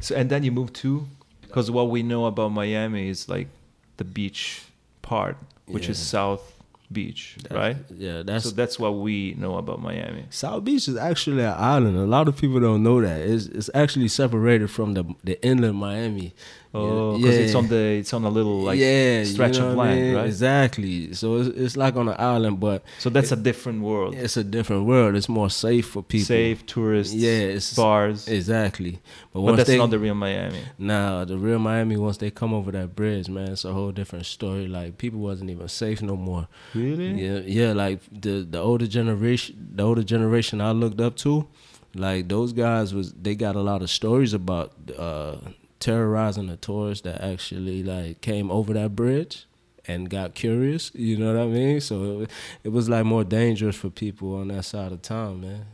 So 0.00 0.14
and 0.14 0.30
then 0.30 0.42
you 0.42 0.52
moved 0.52 0.74
to, 0.76 1.06
because 1.42 1.70
what 1.70 1.90
we 1.90 2.02
know 2.02 2.26
about 2.26 2.52
Miami 2.52 3.08
is 3.08 3.28
like 3.28 3.48
the 3.96 4.04
beach 4.04 4.64
part, 5.02 5.36
which 5.66 5.88
is 5.88 5.98
South 5.98 6.52
Beach, 6.92 7.36
right? 7.50 7.76
Yeah, 7.96 8.22
that's 8.22 8.44
so 8.44 8.50
that's 8.50 8.78
what 8.78 8.92
we 8.98 9.34
know 9.34 9.56
about 9.56 9.82
Miami. 9.82 10.26
South 10.30 10.62
Beach 10.64 10.86
is 10.86 10.96
actually 10.96 11.42
an 11.42 11.54
island. 11.56 11.96
A 11.96 12.06
lot 12.06 12.28
of 12.28 12.36
people 12.36 12.60
don't 12.60 12.82
know 12.82 13.00
that. 13.00 13.20
It's 13.20 13.46
it's 13.46 13.70
actually 13.74 14.08
separated 14.08 14.70
from 14.70 14.94
the 14.94 15.04
the 15.24 15.44
inland 15.44 15.78
Miami. 15.78 16.32
Oh, 16.78 17.16
because 17.18 17.36
it's 17.36 17.54
on 17.54 17.68
the 17.68 17.76
it's 18.00 18.12
on 18.12 18.24
a 18.24 18.28
little 18.30 18.60
like 18.68 18.78
yeah, 18.78 19.20
you 19.20 19.24
stretch 19.24 19.58
know 19.58 19.70
of 19.70 19.76
what 19.76 19.86
I 19.86 19.90
land, 19.90 20.00
mean? 20.02 20.14
right? 20.16 20.26
Exactly. 20.26 21.12
So 21.14 21.36
it's, 21.36 21.48
it's 21.56 21.76
like 21.76 21.96
on 21.96 22.08
an 22.08 22.16
island, 22.18 22.60
but 22.60 22.82
So 22.98 23.08
that's 23.10 23.32
a 23.32 23.36
different 23.36 23.82
world. 23.82 24.14
it's 24.14 24.36
a 24.36 24.44
different 24.44 24.84
world. 24.86 25.14
It's 25.16 25.28
more 25.28 25.50
safe 25.50 25.86
for 25.88 26.02
people. 26.02 26.26
Safe 26.26 26.66
tourists, 26.66 27.14
Yeah, 27.14 27.56
it's 27.56 27.74
bars. 27.74 28.28
exactly. 28.28 29.00
But 29.32 29.42
but 29.42 29.56
that's 29.56 29.68
they 29.68 29.78
not 29.78 29.90
the 29.90 29.98
real 29.98 30.14
Miami. 30.14 30.60
Nah, 30.78 31.24
the 31.24 31.38
real 31.38 31.58
Miami, 31.58 31.96
once 31.96 32.18
they 32.18 32.30
come 32.30 32.52
over 32.54 32.70
that 32.72 32.94
bridge, 32.94 33.28
man, 33.28 33.48
it's 33.52 33.64
a 33.64 33.72
whole 33.72 33.92
different 33.92 34.26
story. 34.26 34.66
Like 34.68 34.98
people 34.98 35.20
wasn't 35.20 35.50
even 35.50 35.68
safe 35.68 36.02
no 36.02 36.16
more. 36.16 36.48
Really? 36.74 37.10
Yeah, 37.24 37.40
yeah. 37.58 37.72
Like 37.72 38.00
the 38.10 38.46
the 38.50 38.58
older 38.60 38.86
generation, 38.86 39.70
the 39.76 39.82
older 39.82 40.02
generation 40.02 40.60
I 40.60 40.72
looked 40.72 41.00
up 41.00 41.16
to, 41.24 41.46
like 41.94 42.28
those 42.28 42.52
guys 42.52 42.92
was 42.94 43.12
they 43.12 43.34
got 43.34 43.56
a 43.56 43.60
lot 43.70 43.82
of 43.82 43.90
stories 43.90 44.32
about 44.34 44.72
uh, 44.98 45.36
terrorizing 45.86 46.48
the 46.48 46.56
tourists 46.56 47.04
that 47.04 47.20
actually 47.20 47.80
like 47.80 48.20
came 48.20 48.50
over 48.50 48.72
that 48.74 48.96
bridge 48.96 49.46
and 49.86 50.10
got 50.10 50.34
curious. 50.34 50.90
You 50.96 51.16
know 51.16 51.32
what 51.32 51.42
I 51.42 51.46
mean? 51.46 51.80
So 51.80 52.22
it, 52.22 52.30
it 52.64 52.68
was 52.70 52.88
like 52.88 53.04
more 53.04 53.22
dangerous 53.22 53.76
for 53.76 53.88
people 53.88 54.34
on 54.34 54.48
that 54.48 54.64
side 54.64 54.90
of 54.90 55.02
town, 55.02 55.42
man. 55.42 55.66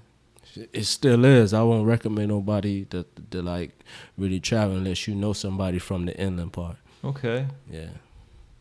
It 0.71 0.85
still 0.85 1.25
is. 1.25 1.55
I 1.55 1.63
won't 1.63 1.87
recommend 1.87 2.29
nobody 2.29 2.85
to, 2.91 3.07
to 3.31 3.41
like 3.41 3.71
really 4.19 4.39
travel 4.39 4.77
unless 4.77 5.09
you 5.09 5.15
know 5.15 5.33
somebody 5.33 5.79
from 5.79 6.05
the 6.05 6.15
inland 6.21 6.53
part. 6.53 6.77
Okay. 7.03 7.47
Yeah. 7.71 7.89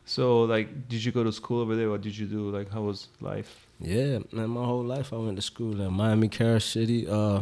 So 0.06 0.44
like, 0.44 0.88
did 0.88 1.04
you 1.04 1.12
go 1.12 1.26
to 1.26 1.34
school 1.34 1.60
over 1.60 1.76
there? 1.76 1.90
What 1.90 2.00
did 2.00 2.18
you 2.18 2.28
do? 2.28 2.50
Like, 2.50 2.72
how 2.72 2.84
was 2.84 3.10
life? 3.20 3.68
Yeah, 3.82 4.20
man, 4.32 4.52
my 4.52 4.64
whole 4.64 4.86
life 4.86 5.12
I 5.12 5.18
went 5.18 5.36
to 5.36 5.42
school 5.42 5.82
in 5.82 5.92
Miami 5.92 6.30
Carol 6.30 6.62
City, 6.62 7.06
uh, 7.10 7.42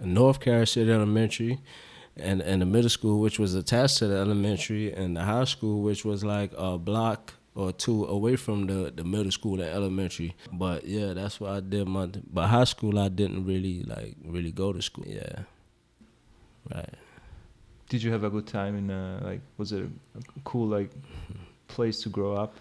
North 0.00 0.38
Carol 0.38 0.66
City 0.66 0.92
Elementary, 0.92 1.60
and 2.20 2.40
and 2.40 2.62
the 2.62 2.66
middle 2.66 2.90
school, 2.90 3.20
which 3.20 3.38
was 3.38 3.54
attached 3.54 3.98
to 3.98 4.06
the 4.06 4.16
elementary, 4.16 4.92
and 4.92 5.16
the 5.16 5.22
high 5.22 5.44
school, 5.44 5.82
which 5.82 6.04
was 6.04 6.24
like 6.24 6.52
a 6.56 6.78
block 6.78 7.34
or 7.54 7.72
two 7.72 8.04
away 8.04 8.36
from 8.36 8.66
the 8.66 8.92
the 8.94 9.04
middle 9.04 9.32
school 9.32 9.60
and 9.60 9.70
elementary. 9.70 10.34
But 10.52 10.84
yeah, 10.84 11.12
that's 11.12 11.40
what 11.40 11.50
I 11.50 11.60
did. 11.60 11.88
My 11.88 12.06
but 12.06 12.46
high 12.46 12.64
school, 12.64 12.98
I 12.98 13.08
didn't 13.08 13.44
really 13.46 13.82
like 13.82 14.16
really 14.24 14.52
go 14.52 14.72
to 14.72 14.80
school. 14.80 15.04
Yeah, 15.06 15.42
right. 16.74 16.94
Did 17.88 18.02
you 18.02 18.12
have 18.12 18.22
a 18.22 18.30
good 18.30 18.46
time 18.46 18.76
in 18.76 18.90
uh, 18.90 19.20
like? 19.24 19.40
Was 19.56 19.72
it 19.72 19.84
a 19.84 20.40
cool 20.44 20.68
like 20.68 20.90
place 21.66 22.02
to 22.02 22.08
grow 22.08 22.34
up? 22.34 22.54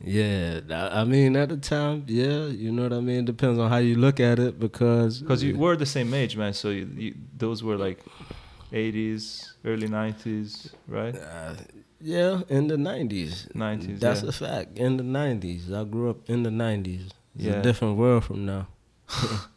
Yeah, 0.00 0.60
I 0.70 1.04
mean 1.04 1.36
at 1.36 1.48
the 1.48 1.56
time, 1.56 2.04
yeah, 2.08 2.46
you 2.46 2.72
know 2.72 2.82
what 2.82 2.92
I 2.92 3.00
mean. 3.00 3.24
Depends 3.24 3.58
on 3.58 3.70
how 3.70 3.78
you 3.78 3.94
look 3.94 4.20
at 4.20 4.38
it, 4.38 4.58
because 4.58 5.20
Because 5.20 5.42
you 5.42 5.56
were 5.56 5.76
the 5.76 5.86
same 5.86 6.12
age, 6.12 6.36
man. 6.36 6.52
So 6.52 6.70
you, 6.70 6.88
you, 6.96 7.14
those 7.38 7.62
were 7.62 7.76
like 7.76 8.04
80s, 8.74 9.52
early 9.64 9.88
90s, 9.88 10.72
right? 10.88 11.14
Uh, 11.16 11.54
yeah, 12.00 12.42
in 12.48 12.66
the 12.66 12.76
nineties. 12.76 13.48
90s, 13.54 14.00
That's 14.00 14.22
yeah. 14.22 14.28
a 14.28 14.32
fact. 14.32 14.78
In 14.78 14.96
the 14.98 15.04
nineties, 15.04 15.72
I 15.72 15.84
grew 15.84 16.10
up 16.10 16.28
in 16.28 16.42
the 16.42 16.50
nineties. 16.50 17.06
It's 17.36 17.44
Yeah. 17.46 17.60
a 17.60 17.62
different 17.62 17.96
world 17.96 18.24
from 18.24 18.44
now. 18.44 18.66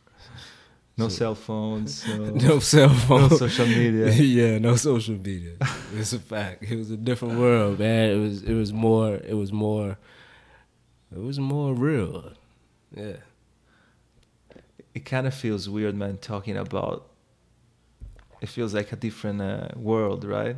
No 0.99 1.09
So- 1.09 1.15
cell 1.17 1.35
phones, 1.35 2.07
no, 2.07 2.29
no 2.31 2.59
cell 2.59 2.89
phones. 2.89 3.29
no 3.31 3.37
social 3.37 3.67
media. 3.67 4.11
yeah, 4.39 4.57
no 4.57 4.75
social 4.75 5.13
media. 5.15 5.53
it's 5.95 6.11
a 6.13 6.17
fact. 6.19 6.63
It 6.63 6.75
was 6.75 6.89
a 6.89 6.97
different 6.97 7.37
world, 7.39 7.77
man. 7.77 8.09
It 8.09 8.19
was 8.19 8.41
it 8.41 8.53
was 8.55 8.73
more 8.73 9.13
it 9.15 9.35
was 9.35 9.51
more 9.53 9.97
it 11.15 11.19
was 11.19 11.37
more 11.39 11.75
real. 11.75 12.33
Yeah. 12.95 13.17
It 14.95 15.05
kind 15.05 15.27
of 15.27 15.33
feels 15.35 15.69
weird, 15.69 15.95
man, 15.95 16.17
talking 16.17 16.57
about. 16.57 17.11
It 18.41 18.49
feels 18.49 18.73
like 18.73 18.91
a 18.91 18.95
different 18.95 19.41
uh, 19.41 19.69
world, 19.75 20.23
right? 20.23 20.55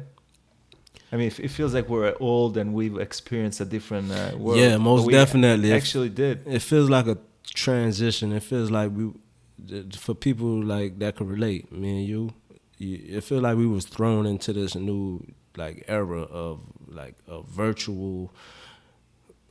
I 1.12 1.16
mean, 1.16 1.28
it 1.28 1.50
feels 1.50 1.74
like 1.74 1.90
we're 1.90 2.16
old 2.20 2.58
and 2.58 2.74
we've 2.74 2.98
experienced 3.00 3.60
a 3.62 3.66
different 3.66 4.12
uh, 4.12 4.32
world. 4.38 4.60
Yeah, 4.60 4.78
most 4.78 5.10
definitely. 5.10 5.74
Actually, 5.74 6.10
did. 6.10 6.46
It 6.46 6.62
feels 6.62 6.90
like 6.90 7.08
a 7.08 7.18
transition. 7.46 8.32
It 8.32 8.44
feels 8.44 8.70
like 8.70 8.92
we, 8.92 9.12
for 9.98 10.14
people 10.14 10.64
like 10.64 11.00
that 11.00 11.16
could 11.16 11.28
relate, 11.28 11.72
me 11.72 12.00
and 12.00 12.08
you, 12.08 12.34
it 12.80 13.22
feels 13.22 13.42
like 13.42 13.58
we 13.58 13.66
was 13.66 13.86
thrown 13.86 14.26
into 14.26 14.54
this 14.54 14.76
new 14.76 15.26
like 15.58 15.84
era 15.88 16.22
of 16.22 16.62
like 16.88 17.16
a 17.28 17.42
virtual 17.42 18.32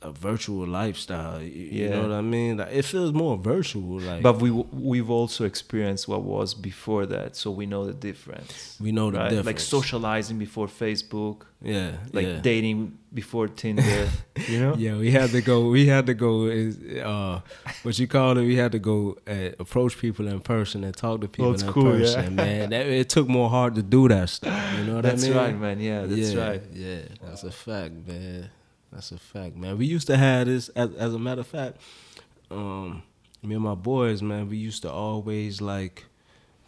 a 0.01 0.11
virtual 0.11 0.67
lifestyle. 0.67 1.41
You, 1.41 1.49
yeah. 1.49 1.83
you 1.83 1.89
know 1.89 2.01
what 2.03 2.11
I 2.11 2.21
mean? 2.21 2.57
Like 2.57 2.71
it 2.71 2.85
feels 2.85 3.13
more 3.13 3.37
virtual. 3.37 3.99
Like, 3.99 4.21
but 4.21 4.39
we 4.39 4.51
we've 4.51 5.09
also 5.09 5.45
experienced 5.45 6.07
what 6.07 6.23
was 6.23 6.53
before 6.53 7.05
that, 7.07 7.35
so 7.35 7.51
we 7.51 7.65
know 7.65 7.85
the 7.85 7.93
difference. 7.93 8.77
We 8.79 8.91
know 8.91 9.11
the 9.11 9.17
right? 9.17 9.29
difference. 9.29 9.45
Like 9.45 9.59
socializing 9.59 10.37
before 10.37 10.67
Facebook. 10.67 11.43
Yeah. 11.61 11.91
Like 12.13 12.25
yeah. 12.25 12.39
dating 12.41 12.97
before 13.13 13.47
Tinder. 13.49 14.09
you 14.47 14.59
know? 14.59 14.75
Yeah, 14.77 14.95
we 14.97 15.11
had 15.11 15.31
to 15.31 15.41
go. 15.41 15.69
We 15.69 15.87
had 15.87 16.05
to 16.05 16.13
go. 16.13 16.47
Uh, 16.47 17.41
what 17.83 17.99
you 17.99 18.07
call 18.07 18.37
it? 18.37 18.45
We 18.45 18.55
had 18.55 18.71
to 18.71 18.79
go 18.79 19.17
uh, 19.27 19.49
approach 19.59 19.97
people 19.97 20.27
in 20.27 20.39
person 20.39 20.83
and 20.83 20.95
talk 20.95 21.19
to 21.21 21.27
people 21.27 21.53
in 21.53 21.71
cool, 21.73 21.91
person. 21.91 22.23
Yeah. 22.23 22.29
Man, 22.29 22.69
that, 22.69 22.85
it 22.85 23.09
took 23.09 23.27
more 23.27 23.49
hard 23.49 23.75
to 23.75 23.83
do 23.83 24.07
that 24.07 24.29
stuff. 24.29 24.77
You 24.77 24.85
know 24.85 24.95
what 24.95 25.03
that's 25.03 25.23
I 25.23 25.27
mean? 25.27 25.35
That's 25.35 25.51
right, 25.51 25.59
man. 25.59 25.79
Yeah, 25.81 26.05
that's 26.05 26.33
yeah, 26.33 26.47
right. 26.47 26.63
Yeah, 26.71 27.01
that's 27.21 27.43
a 27.43 27.51
fact, 27.51 28.07
man. 28.07 28.49
That's 28.91 29.11
a 29.11 29.17
fact, 29.17 29.55
man. 29.55 29.77
We 29.77 29.85
used 29.85 30.07
to 30.07 30.17
have 30.17 30.47
this, 30.47 30.69
as, 30.69 30.93
as 30.95 31.13
a 31.13 31.19
matter 31.19 31.41
of 31.41 31.47
fact, 31.47 31.77
um, 32.49 33.03
me 33.43 33.55
and 33.55 33.63
my 33.63 33.75
boys, 33.75 34.21
man, 34.21 34.49
we 34.49 34.57
used 34.57 34.81
to 34.81 34.91
always 34.91 35.61
like 35.61 36.05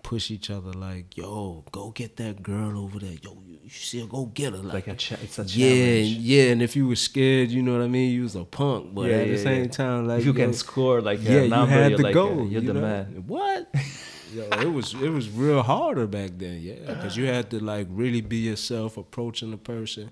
push 0.04 0.32
each 0.32 0.50
other, 0.50 0.72
like, 0.72 1.18
"Yo, 1.18 1.64
go 1.72 1.92
get 1.92 2.18
that 2.18 2.44
girl 2.44 2.78
over 2.78 3.00
there. 3.00 3.18
Yo, 3.22 3.38
you, 3.46 3.58
you 3.64 3.70
see 3.70 4.02
her, 4.02 4.08
go 4.08 4.26
get 4.26 4.54
her." 4.54 4.60
Like, 4.60 4.74
like 4.74 4.88
a, 4.88 4.96
cha- 4.96 5.18
it's 5.22 5.40
a 5.40 5.46
challenge. 5.46 5.56
Yeah, 5.56 6.44
yeah. 6.44 6.52
And 6.52 6.62
if 6.62 6.76
you 6.76 6.88
were 6.88 6.96
scared, 6.96 7.50
you 7.50 7.64
know 7.64 7.74
what 7.74 7.82
I 7.82 7.88
mean. 7.88 8.12
You 8.12 8.24
was 8.24 8.36
a 8.36 8.44
punk, 8.44 8.94
but 8.94 9.10
yeah, 9.10 9.18
at 9.18 9.28
yeah, 9.28 9.34
the 9.34 9.40
same 9.40 9.64
yeah. 9.64 9.70
time, 9.70 10.08
like, 10.08 10.20
if 10.20 10.26
you 10.26 10.34
yo, 10.34 10.46
can 10.46 10.54
score, 10.54 11.02
like, 11.02 11.20
yeah, 11.22 11.48
number, 11.48 11.76
you 11.76 11.82
had 11.82 11.98
to 11.98 12.04
like 12.04 12.14
go. 12.14 12.28
A, 12.30 12.36
you're 12.36 12.62
you 12.62 12.62
the 12.62 12.74
know? 12.74 12.82
man. 12.82 13.24
What? 13.28 13.74
Yo, 14.34 14.44
it 14.44 14.72
was 14.72 14.94
it 14.94 15.10
was 15.10 15.30
real 15.30 15.62
harder 15.62 16.08
back 16.08 16.32
then, 16.38 16.62
yeah, 16.62 16.94
because 16.94 17.18
you 17.18 17.26
had 17.26 17.50
to 17.50 17.62
like 17.62 17.88
really 17.90 18.22
be 18.22 18.38
yourself, 18.38 18.96
approaching 18.96 19.52
the 19.52 19.58
person. 19.58 20.10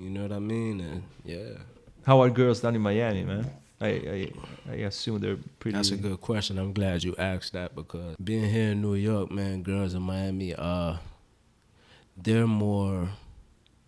You 0.00 0.10
know 0.10 0.22
what 0.22 0.32
I 0.32 0.38
mean? 0.38 0.80
And 0.80 1.02
yeah. 1.24 1.58
How 2.06 2.22
are 2.22 2.30
girls 2.30 2.60
down 2.60 2.74
in 2.74 2.80
Miami, 2.80 3.22
man? 3.24 3.50
I, 3.80 3.88
I 3.88 4.32
I 4.70 4.74
assume 4.74 5.20
they're 5.20 5.38
pretty. 5.58 5.76
That's 5.76 5.90
a 5.90 5.96
good 5.96 6.20
question. 6.20 6.58
I'm 6.58 6.72
glad 6.72 7.02
you 7.02 7.14
asked 7.16 7.52
that 7.52 7.74
because 7.74 8.16
being 8.22 8.48
here 8.48 8.72
in 8.72 8.82
New 8.82 8.94
York, 8.94 9.30
man, 9.30 9.62
girls 9.62 9.94
in 9.94 10.02
Miami, 10.02 10.54
uh, 10.54 10.96
they're 12.16 12.46
more 12.46 13.10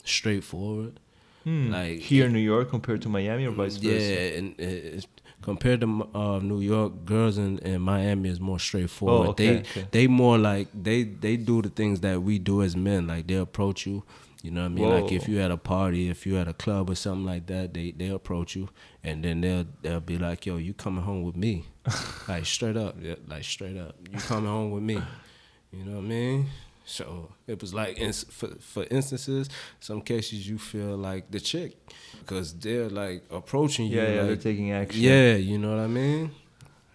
straightforward. 0.05 0.99
Hmm. 1.45 1.71
Like 1.71 1.99
here 1.99 2.27
in 2.27 2.33
New 2.33 2.39
York 2.39 2.71
compared 2.71 3.03
to 3.03 3.09
Miami 3.09 3.47
or 3.47 3.51
vice 3.51 3.77
versa. 3.77 4.13
Yeah, 4.13 4.39
and 4.39 5.05
compared 5.43 5.81
to 5.81 6.09
uh, 6.15 6.39
New 6.39 6.61
York, 6.61 7.05
girls 7.05 7.37
in, 7.37 7.59
in 7.59 7.83
Miami 7.83 8.29
is 8.29 8.41
more 8.41 8.59
straightforward. 8.59 9.29
Oh, 9.29 9.31
okay, 9.33 9.47
they 9.47 9.59
okay. 9.61 9.87
they 9.91 10.07
more 10.07 10.39
like 10.39 10.69
they 10.73 11.03
they 11.03 11.37
do 11.37 11.61
the 11.61 11.69
things 11.69 12.01
that 12.01 12.23
we 12.23 12.39
do 12.39 12.63
as 12.63 12.77
men. 12.77 13.07
Like 13.07 13.27
they 13.27 13.35
approach 13.35 13.87
you 13.87 14.05
you 14.43 14.51
know 14.51 14.63
what 14.63 14.67
I 14.67 14.69
mean? 14.71 14.85
Whoa. 14.85 15.01
Like 15.01 15.13
if 15.13 15.29
you 15.29 15.41
at 15.41 15.51
a 15.51 15.57
party, 15.57 16.09
if 16.09 16.27
you 16.27 16.37
at 16.37 16.49
a 16.49 16.53
club 16.53 16.91
or 16.91 16.95
something 16.95 17.25
like 17.25 17.47
that, 17.47 17.73
they 17.75 17.93
they 17.93 18.09
approach 18.09 18.57
you 18.57 18.69
and 19.05 19.25
then 19.25 19.41
they'll 19.41 19.67
they'll 19.83 20.01
be 20.01 20.19
like, 20.19 20.47
"Yo, 20.47 20.57
you 20.57 20.75
coming 20.75 21.05
home 21.05 21.23
with 21.23 21.37
me?" 21.37 21.67
like 22.29 22.45
straight 22.45 22.77
up, 22.77 22.97
yeah, 23.01 23.15
like 23.29 23.45
straight 23.45 23.77
up, 23.77 23.97
you 24.11 24.19
coming 24.19 24.51
home 24.51 24.71
with 24.73 24.83
me? 24.83 25.01
You 25.73 25.85
know 25.85 25.93
what 25.93 26.05
I 26.05 26.09
mean? 26.09 26.47
So 26.85 27.33
it 27.47 27.61
was 27.61 27.73
like, 27.73 27.97
for 28.31 28.49
for 28.61 28.85
instances, 28.91 29.49
some 29.81 30.03
cases 30.03 30.49
you 30.49 30.59
feel 30.59 30.97
like 30.97 31.31
the 31.31 31.41
chick 31.41 31.77
because 32.19 32.53
they're 32.55 32.89
like 32.89 33.25
approaching 33.31 33.87
you. 33.87 34.01
Yeah, 34.01 34.09
yeah, 34.09 34.19
like, 34.19 34.27
they're 34.27 34.53
taking 34.53 34.73
action. 34.73 35.01
Yeah, 35.01 35.37
you 35.37 35.59
know 35.59 35.71
what 35.71 35.79
I 35.79 35.87
mean. 35.87 36.33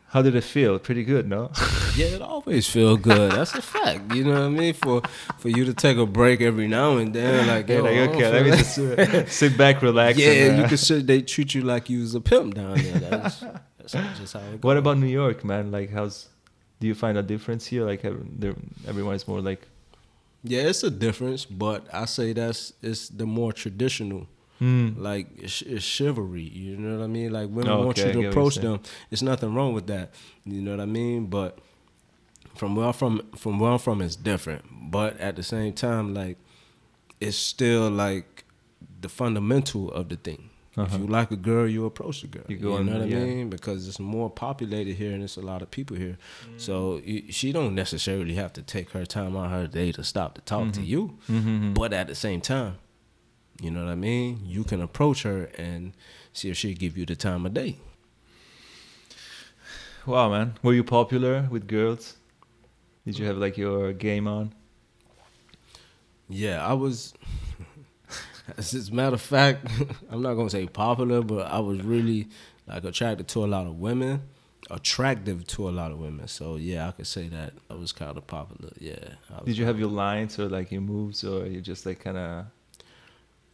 How 0.10 0.22
did 0.22 0.36
it 0.36 0.44
feel? 0.46 0.80
Pretty 0.80 1.04
good, 1.04 1.28
no? 1.28 1.52
yeah, 1.96 2.08
it 2.08 2.22
always 2.22 2.66
feel 2.70 2.96
good. 2.96 3.34
That's 3.34 3.54
a 3.54 3.62
fact. 3.62 4.16
You 4.16 4.24
know 4.24 4.32
what 4.32 4.42
I 4.44 4.50
mean? 4.50 4.74
For 4.74 5.02
for 5.38 5.50
you 5.50 5.66
to 5.66 5.74
take 5.74 5.98
a 5.98 6.06
break 6.06 6.40
every 6.40 6.68
now 6.68 6.96
and 6.98 7.14
then, 7.14 7.48
like, 7.48 7.68
yeah, 7.68 7.82
like 7.82 7.98
okay, 8.10 8.32
let 8.32 8.46
me 8.46 8.52
just 8.52 9.38
sit 9.38 9.58
back, 9.58 9.82
relax. 9.82 10.18
Yeah, 10.28 10.32
and, 10.32 10.60
uh, 10.60 10.62
you 10.62 10.68
can 10.70 10.78
sit. 10.78 11.08
They 11.08 11.22
treat 11.22 11.54
you 11.54 11.62
like 11.62 11.90
you 11.90 12.00
was 12.00 12.16
a 12.16 12.22
pimp 12.22 12.56
down 12.56 12.78
there. 12.78 13.00
That's, 13.00 13.44
that's 13.78 13.94
just 14.20 14.34
how 14.34 14.40
it 14.40 14.52
goes. 14.52 14.64
What 14.64 14.78
about 14.78 14.98
New 14.98 15.08
York, 15.08 15.44
man? 15.44 15.72
Like, 15.72 15.92
how's? 15.92 16.30
Do 16.80 16.88
you 16.88 16.96
find 16.96 17.18
a 17.18 17.24
difference 17.24 17.66
here? 17.66 17.84
Like, 17.84 18.06
everyone 18.06 19.16
is 19.16 19.28
more 19.28 19.42
like. 19.42 19.68
Yeah, 20.44 20.62
it's 20.62 20.84
a 20.84 20.92
difference, 20.92 21.44
but 21.44 21.86
I 21.92 22.06
say 22.06 22.32
that's 22.32 22.72
it's 22.82 23.10
the 23.10 23.26
more 23.26 23.52
traditional 23.52 24.28
Mm. 24.62 24.98
Like 24.98 25.28
it's, 25.38 25.62
it's, 25.62 25.84
chivalry, 25.84 26.42
you 26.42 26.78
know 26.78 26.98
what 26.98 27.04
I 27.04 27.08
mean? 27.08 27.32
Like 27.32 27.50
women 27.50 27.70
oh, 27.70 27.86
want 27.86 27.98
you 27.98 28.12
to 28.12 28.30
approach 28.30 28.56
them. 28.56 28.80
It's 29.12 29.22
nothing 29.22 29.54
wrong 29.54 29.74
with 29.74 29.88
that, 29.88 30.12
you 30.46 30.62
know 30.62 30.72
what 30.72 30.80
I 30.80 30.86
mean? 30.86 31.28
But 31.28 31.60
from 32.56 32.76
where 32.76 32.88
I'm 32.88 32.94
from, 32.94 33.22
from 33.36 33.60
where 33.60 33.72
I'm 33.72 33.80
from, 33.80 34.02
it's 34.02 34.16
different. 34.16 34.66
But 34.72 35.20
at 35.20 35.36
the 35.36 35.44
same 35.44 35.74
time, 35.74 36.14
like 36.14 36.38
it's 37.22 37.38
still 37.38 37.90
like 37.90 38.46
the 39.02 39.10
fundamental 39.10 39.92
of 39.92 40.10
the 40.10 40.16
thing. 40.16 40.50
Uh-huh. 40.76 40.88
If 40.94 41.02
you 41.02 41.08
like 41.08 41.32
a 41.32 41.36
girl, 41.36 41.68
you 41.68 41.86
approach 41.86 42.22
the 42.22 42.28
girl. 42.28 42.44
You, 42.48 42.58
go 42.58 42.78
you 42.78 42.84
know 42.84 43.00
what 43.00 43.08
yeah. 43.08 43.18
I 43.18 43.24
mean? 43.24 43.50
Because 43.50 43.88
it's 43.88 44.00
more 44.00 44.30
populated 44.30 44.94
here, 44.94 45.12
and 45.12 45.24
it's 45.24 45.36
a 45.36 45.42
lot 45.42 45.64
of 45.64 45.72
people 45.72 45.98
here. 45.98 46.18
Mm. 46.48 46.62
So 46.62 47.02
she 47.30 47.52
don't 47.52 47.74
necessarily 47.74 48.36
have 48.36 48.54
to 48.54 48.62
take 48.62 48.92
her 48.92 49.04
time 49.04 49.36
on 49.36 49.50
her 49.50 49.66
day 49.66 49.92
to 49.94 50.04
stop 50.04 50.36
to 50.36 50.42
talk 50.42 50.64
mm-hmm. 50.66 50.72
to 50.72 50.82
you. 50.84 51.18
Mm-hmm. 51.30 51.74
But 51.74 51.94
at 51.94 52.08
the 52.08 52.14
same 52.14 52.42
time, 52.42 52.78
you 53.62 53.72
know 53.72 53.84
what 53.86 53.92
I 53.92 53.96
mean? 53.96 54.42
You 54.44 54.64
can 54.64 54.82
approach 54.82 55.24
her 55.24 55.46
and 55.58 55.94
see 56.34 56.50
if 56.50 56.58
she'll 56.58 56.76
give 56.76 56.98
you 56.98 57.06
the 57.06 57.16
time 57.16 57.46
of 57.46 57.54
day. 57.54 57.78
Wow, 60.06 60.30
man. 60.30 60.54
Were 60.64 60.74
you 60.74 60.84
popular 60.84 61.48
with 61.50 61.68
girls? 61.68 62.16
Did 63.06 63.20
you 63.20 63.26
have 63.26 63.38
like 63.38 63.58
your 63.58 63.94
game 63.94 64.28
on? 64.28 64.54
Yeah, 66.30 66.66
I 66.66 66.74
was. 66.74 67.14
As 68.58 68.90
a 68.90 68.94
matter 68.94 69.16
of 69.16 69.22
fact, 69.22 69.68
I'm 70.10 70.22
not 70.22 70.36
gonna 70.36 70.50
say 70.50 70.68
popular, 70.68 71.22
but 71.22 71.48
I 71.48 71.60
was 71.60 71.82
really 71.82 72.30
like 72.68 72.84
attracted 72.84 73.28
to 73.30 73.44
a 73.44 73.48
lot 73.48 73.66
of 73.66 73.80
women, 73.80 74.22
attractive 74.70 75.46
to 75.48 75.68
a 75.68 75.72
lot 75.72 75.92
of 75.92 76.00
women. 76.00 76.28
So 76.28 76.56
yeah, 76.56 76.88
I 76.88 76.92
could 76.92 77.08
say 77.08 77.28
that 77.30 77.54
I 77.70 77.74
was 77.74 77.92
kind 77.92 78.18
of 78.18 78.28
popular. 78.28 78.72
Yeah. 78.80 79.16
Did 79.46 79.58
you 79.58 79.66
have 79.66 79.80
your 79.80 79.90
lines 79.90 80.40
or 80.40 80.48
like 80.48 80.72
your 80.72 80.82
moves, 80.82 81.24
or 81.24 81.46
you 81.48 81.60
just 81.60 81.86
like 81.86 82.00
kind 82.00 82.18
of 82.18 82.46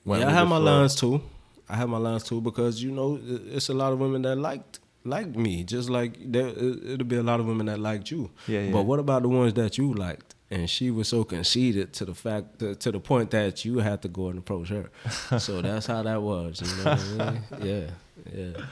yeah, 0.06 0.28
I 0.28 0.32
have 0.32 0.48
my 0.48 0.58
lines 0.58 0.96
too. 0.96 1.22
I 1.70 1.76
have 1.76 1.90
my 1.90 1.98
lines 1.98 2.24
too 2.24 2.42
because 2.42 2.84
you 2.84 2.92
know 2.92 3.20
it's 3.24 3.70
a 3.70 3.74
lot 3.74 3.94
of 3.94 4.00
women 4.00 4.22
that 4.24 4.36
liked 4.38 4.80
like 5.06 5.36
me, 5.36 5.64
just 5.64 5.90
like 5.90 6.14
there 6.32 6.48
it'll 6.48 7.06
be 7.06 7.18
a 7.18 7.24
lot 7.24 7.40
of 7.40 7.46
women 7.46 7.66
that 7.68 7.80
liked 7.80 8.12
you. 8.12 8.30
Yeah, 8.48 8.62
yeah. 8.62 8.72
But 8.72 8.84
what 8.84 9.00
about 9.00 9.24
the 9.24 9.30
ones 9.30 9.54
that 9.54 9.78
you 9.78 9.94
liked? 9.94 10.36
And 10.52 10.70
she 10.70 10.92
was 10.92 11.08
so 11.08 11.24
conceited 11.24 11.94
to 11.94 12.06
the 12.06 12.14
fact 12.14 12.60
to, 12.60 12.76
to 12.76 12.92
the 12.92 13.00
point 13.00 13.32
that 13.32 13.66
you 13.66 13.80
had 13.80 14.02
to 14.04 14.08
go 14.08 14.28
and 14.28 14.38
approach 14.38 14.70
her. 14.70 14.92
so 15.40 15.62
that's 15.62 15.88
how 15.88 16.04
that 16.04 16.22
was. 16.22 16.62
You 16.62 16.84
know 16.84 16.92
what 16.92 17.22
I 17.22 17.32
mean? 17.32 17.42
Yeah, 17.64 17.90
yeah. 18.34 18.66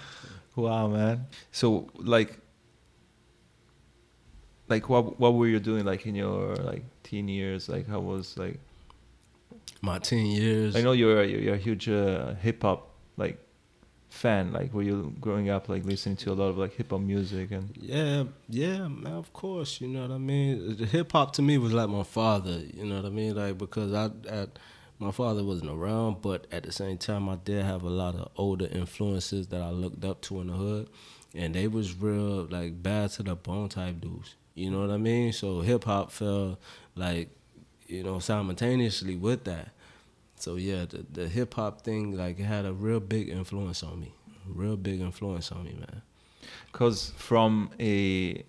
Wow, 0.55 0.89
man. 0.89 1.25
So 1.51 1.89
like, 1.95 2.37
like 4.67 4.89
what 4.89 5.19
what 5.19 5.33
were 5.33 5.47
you 5.47 5.59
doing 5.59 5.85
like 5.85 6.05
in 6.05 6.15
your 6.15 6.55
like 6.57 6.83
teen 7.03 7.27
years? 7.27 7.67
Like 7.67 7.87
how 7.87 7.99
was 7.99 8.37
like 8.37 8.59
my 9.81 9.99
teen 9.99 10.27
years. 10.27 10.75
I 10.75 10.81
know 10.81 10.91
you're 10.91 11.23
you're 11.23 11.55
a 11.55 11.57
huge 11.57 11.89
uh, 11.89 12.35
hip 12.35 12.61
hop 12.61 12.95
like 13.17 13.39
fan. 14.09 14.53
Like, 14.53 14.73
were 14.73 14.83
you 14.83 15.15
growing 15.19 15.49
up 15.49 15.69
like 15.69 15.83
listening 15.85 16.17
to 16.17 16.31
a 16.31 16.35
lot 16.35 16.47
of 16.49 16.57
like 16.57 16.73
hip 16.73 16.91
hop 16.91 17.01
music 17.01 17.51
and? 17.51 17.75
Yeah, 17.75 18.25
yeah, 18.47 18.87
man. 18.87 19.13
Of 19.13 19.33
course, 19.33 19.81
you 19.81 19.87
know 19.87 20.01
what 20.03 20.11
I 20.11 20.17
mean. 20.17 20.77
The 20.77 20.85
hip 20.85 21.11
hop 21.11 21.33
to 21.33 21.41
me 21.41 21.57
was 21.57 21.73
like 21.73 21.89
my 21.89 22.03
father. 22.03 22.61
You 22.73 22.85
know 22.85 22.97
what 22.97 23.05
I 23.05 23.09
mean, 23.09 23.35
like 23.35 23.57
because 23.57 23.93
I, 23.93 24.11
I 24.31 24.47
my 24.99 25.11
father 25.11 25.43
wasn't 25.43 25.71
around, 25.71 26.21
but 26.21 26.45
at 26.51 26.63
the 26.63 26.71
same 26.71 26.99
time, 26.99 27.27
I 27.27 27.35
did 27.35 27.65
have 27.65 27.81
a 27.81 27.89
lot 27.89 28.15
of 28.15 28.29
older 28.37 28.67
influences 28.71 29.47
that 29.47 29.61
I 29.61 29.71
looked 29.71 30.05
up 30.05 30.21
to 30.23 30.41
in 30.41 30.47
the 30.47 30.53
hood, 30.53 30.89
and 31.33 31.55
they 31.55 31.67
was 31.67 31.95
real 31.95 32.45
like 32.45 32.83
bad 32.83 33.09
to 33.11 33.23
the 33.23 33.35
bone 33.35 33.69
type 33.69 33.99
dudes. 33.99 34.35
You 34.53 34.69
know 34.69 34.81
what 34.81 34.91
I 34.91 34.97
mean? 34.97 35.33
So 35.33 35.61
hip 35.61 35.85
hop 35.85 36.11
felt 36.11 36.59
like 36.95 37.29
you 37.91 38.03
know, 38.03 38.19
simultaneously 38.19 39.15
with 39.15 39.43
that. 39.43 39.69
So 40.37 40.55
yeah, 40.55 40.85
the, 40.85 41.05
the 41.11 41.27
hip 41.27 41.53
hop 41.53 41.81
thing 41.81 42.17
like 42.17 42.39
it 42.39 42.43
had 42.43 42.65
a 42.65 42.73
real 42.73 42.99
big 42.99 43.29
influence 43.29 43.83
on 43.83 43.99
me, 43.99 44.13
real 44.47 44.77
big 44.77 45.01
influence 45.01 45.51
on 45.51 45.65
me, 45.65 45.73
man. 45.73 46.01
Cause 46.71 47.13
from 47.17 47.69
a 47.79 48.43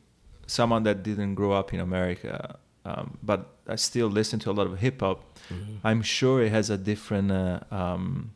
someone 0.46 0.84
that 0.84 1.02
didn't 1.02 1.34
grow 1.34 1.52
up 1.52 1.74
in 1.74 1.80
America, 1.80 2.58
um, 2.84 3.18
but 3.22 3.56
I 3.68 3.76
still 3.76 4.08
listen 4.08 4.38
to 4.40 4.50
a 4.50 4.52
lot 4.52 4.66
of 4.66 4.78
hip 4.78 5.00
hop. 5.00 5.38
I'm 5.84 6.02
sure 6.02 6.42
it 6.42 6.50
has 6.50 6.70
a 6.70 6.78
different 6.78 7.30
uh, 7.30 7.60
um, 7.70 8.32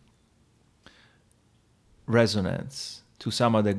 resonance 2.06 3.02
to 3.20 3.30
someone 3.30 3.64
that 3.64 3.76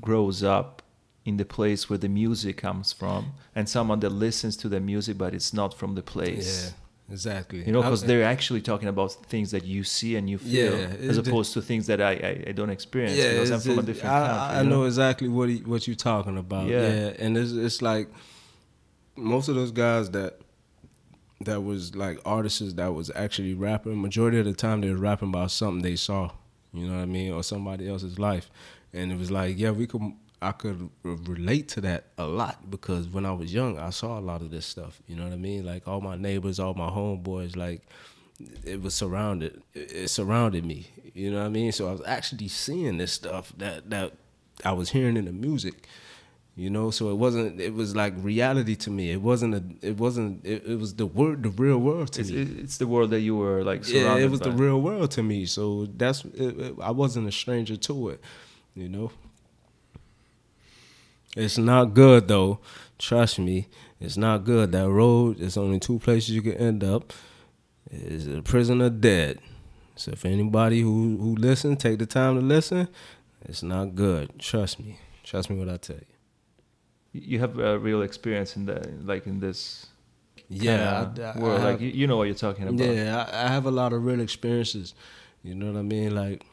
grows 0.00 0.42
up 0.42 0.82
in 1.26 1.36
the 1.36 1.44
place 1.44 1.90
where 1.90 1.98
the 1.98 2.08
music 2.08 2.56
comes 2.56 2.92
from, 2.92 3.32
and 3.54 3.68
someone 3.68 4.00
that 4.00 4.10
listens 4.10 4.56
to 4.56 4.68
the 4.68 4.80
music 4.80 5.18
but 5.18 5.34
it's 5.34 5.52
not 5.52 5.74
from 5.74 5.94
the 5.94 6.02
place. 6.02 6.72
Yeah, 6.72 7.12
exactly. 7.14 7.64
You 7.66 7.72
know, 7.72 7.82
because 7.82 8.04
they're 8.04 8.24
actually 8.24 8.62
talking 8.62 8.88
about 8.88 9.12
things 9.26 9.50
that 9.50 9.64
you 9.64 9.84
see 9.84 10.16
and 10.16 10.30
you 10.30 10.38
feel, 10.38 10.78
Yeah, 10.78 11.10
as 11.10 11.18
opposed 11.18 11.52
to 11.54 11.60
things 11.60 11.86
that 11.88 12.00
I, 12.00 12.12
I, 12.12 12.44
I 12.50 12.52
don't 12.52 12.70
experience 12.70 13.16
because 13.16 13.50
I'm 13.50 13.60
from 13.60 13.80
a 13.80 13.82
different 13.82 14.14
I, 14.14 14.26
country. 14.26 14.56
I 14.56 14.62
you 14.62 14.70
know 14.70 14.84
exactly 14.84 15.28
what 15.28 15.48
he, 15.48 15.56
what 15.58 15.86
you're 15.86 15.96
talking 15.96 16.38
about. 16.38 16.68
Yeah. 16.68 16.80
Yeah, 16.80 17.12
and 17.18 17.36
it's 17.36 17.52
it's 17.52 17.82
like 17.82 18.08
most 19.16 19.48
of 19.48 19.56
those 19.56 19.72
guys 19.72 20.10
that 20.12 20.40
that 21.40 21.60
was 21.62 21.94
like 21.94 22.18
artists 22.24 22.72
that 22.74 22.94
was 22.94 23.10
actually 23.14 23.54
rapping. 23.54 24.00
Majority 24.00 24.38
of 24.38 24.44
the 24.46 24.54
time, 24.54 24.80
they 24.80 24.90
were 24.90 24.96
rapping 24.96 25.30
about 25.30 25.50
something 25.50 25.82
they 25.82 25.96
saw. 25.96 26.30
You 26.72 26.86
know 26.86 26.96
what 26.96 27.02
I 27.02 27.06
mean, 27.06 27.32
or 27.32 27.42
somebody 27.42 27.88
else's 27.88 28.18
life, 28.18 28.50
and 28.92 29.10
it 29.10 29.18
was 29.18 29.30
like, 29.30 29.58
yeah, 29.58 29.70
we 29.70 29.86
could. 29.86 30.12
I 30.42 30.52
could 30.52 30.90
relate 31.02 31.68
to 31.70 31.80
that 31.82 32.06
a 32.18 32.26
lot 32.26 32.70
because 32.70 33.08
when 33.08 33.24
I 33.24 33.32
was 33.32 33.52
young, 33.54 33.78
I 33.78 33.90
saw 33.90 34.18
a 34.18 34.20
lot 34.20 34.42
of 34.42 34.50
this 34.50 34.66
stuff. 34.66 35.00
You 35.06 35.16
know 35.16 35.24
what 35.24 35.32
I 35.32 35.36
mean? 35.36 35.64
Like 35.64 35.88
all 35.88 36.00
my 36.00 36.16
neighbors, 36.16 36.60
all 36.60 36.74
my 36.74 36.88
homeboys, 36.90 37.56
like 37.56 37.82
it 38.64 38.82
was 38.82 38.94
surrounded 38.94 39.62
it 39.72 39.90
it 39.92 40.08
surrounded 40.08 40.62
me 40.62 40.86
you 41.14 41.30
know 41.30 41.38
what 41.38 41.46
i 41.46 41.48
mean 41.48 41.72
so 41.72 41.88
i 41.88 41.92
was 41.92 42.02
actually 42.06 42.48
seeing 42.48 42.98
this 42.98 43.10
stuff 43.10 43.50
that 43.56 43.88
that 43.88 44.12
i 44.62 44.70
was 44.72 44.90
hearing 44.90 45.16
in 45.16 45.24
the 45.24 45.32
music 45.32 45.88
you 46.54 46.68
know 46.68 46.90
so 46.90 47.08
it 47.08 47.14
wasn't 47.14 47.58
it 47.58 47.72
was 47.72 47.96
like 47.96 48.12
reality 48.18 48.76
to 48.76 48.90
me 48.90 49.10
it 49.10 49.22
wasn't 49.22 49.54
a 49.54 49.62
it 49.80 49.96
wasn't 49.96 50.44
it, 50.44 50.62
it 50.66 50.78
was 50.78 50.96
the 50.96 51.06
word 51.06 51.42
the 51.44 51.48
real 51.48 51.78
world 51.78 52.12
to 52.12 52.20
It's, 52.20 52.30
me 52.30 52.42
it's 52.60 52.76
the 52.76 52.86
world 52.86 53.08
that 53.08 53.20
you 53.20 53.34
were 53.34 53.64
like 53.64 53.88
yeah 53.90 54.16
it 54.18 54.30
was 54.30 54.40
by. 54.40 54.50
the 54.50 54.52
real 54.54 54.82
world 54.82 55.10
to 55.12 55.22
me 55.22 55.46
so 55.46 55.86
that's 55.96 56.22
it, 56.26 56.60
it- 56.60 56.74
i 56.82 56.90
wasn't 56.90 57.26
a 57.26 57.32
stranger 57.32 57.78
to 57.78 58.10
it 58.10 58.20
you 58.74 58.90
know 58.90 59.10
it's 61.36 61.58
not 61.58 61.94
good 61.94 62.26
though 62.28 62.58
trust 62.98 63.38
me 63.38 63.68
it's 64.00 64.16
not 64.16 64.44
good 64.44 64.72
that 64.72 64.88
road 64.88 65.38
there's 65.38 65.56
only 65.56 65.78
two 65.78 65.98
places 65.98 66.30
you 66.30 66.42
can 66.42 66.54
end 66.54 66.82
up 66.82 67.12
is 67.90 68.26
a 68.26 68.42
prison 68.42 68.82
or 68.82 68.90
dead 68.90 69.38
so 69.94 70.10
if 70.12 70.24
anybody 70.24 70.80
who 70.80 71.16
who 71.18 71.34
listen 71.36 71.76
take 71.76 71.98
the 71.98 72.06
time 72.06 72.34
to 72.34 72.40
listen 72.40 72.88
it's 73.48 73.62
not 73.62 73.94
good 73.94 74.38
trust 74.38 74.80
me 74.80 74.98
trust 75.22 75.48
me 75.50 75.56
what 75.58 75.68
i 75.68 75.76
tell 75.76 75.96
you 75.96 76.12
You 77.12 77.38
have 77.40 77.58
a 77.58 77.78
real 77.78 78.02
experience 78.02 78.56
in 78.56 78.66
the 78.66 78.78
like 79.04 79.26
in 79.26 79.40
this 79.40 79.86
yeah 80.48 81.06
I- 81.16 81.22
I 81.22 81.38
world. 81.40 81.60
have- 81.60 81.70
like 81.70 81.80
you, 81.80 81.88
you 82.00 82.06
know 82.06 82.16
what 82.18 82.24
you're 82.28 82.34
talking 82.48 82.68
about. 82.68 82.86
Yeah, 82.86 83.24
I, 83.32 83.46
I 83.46 83.48
have 83.48 83.64
a 83.66 83.70
lot 83.80 83.92
of 83.94 84.04
real 84.04 84.20
experiences. 84.20 84.94
You 85.42 85.54
know 85.54 85.72
what 85.72 85.78
I 85.78 85.82
mean? 85.82 86.14
Like 86.14 86.44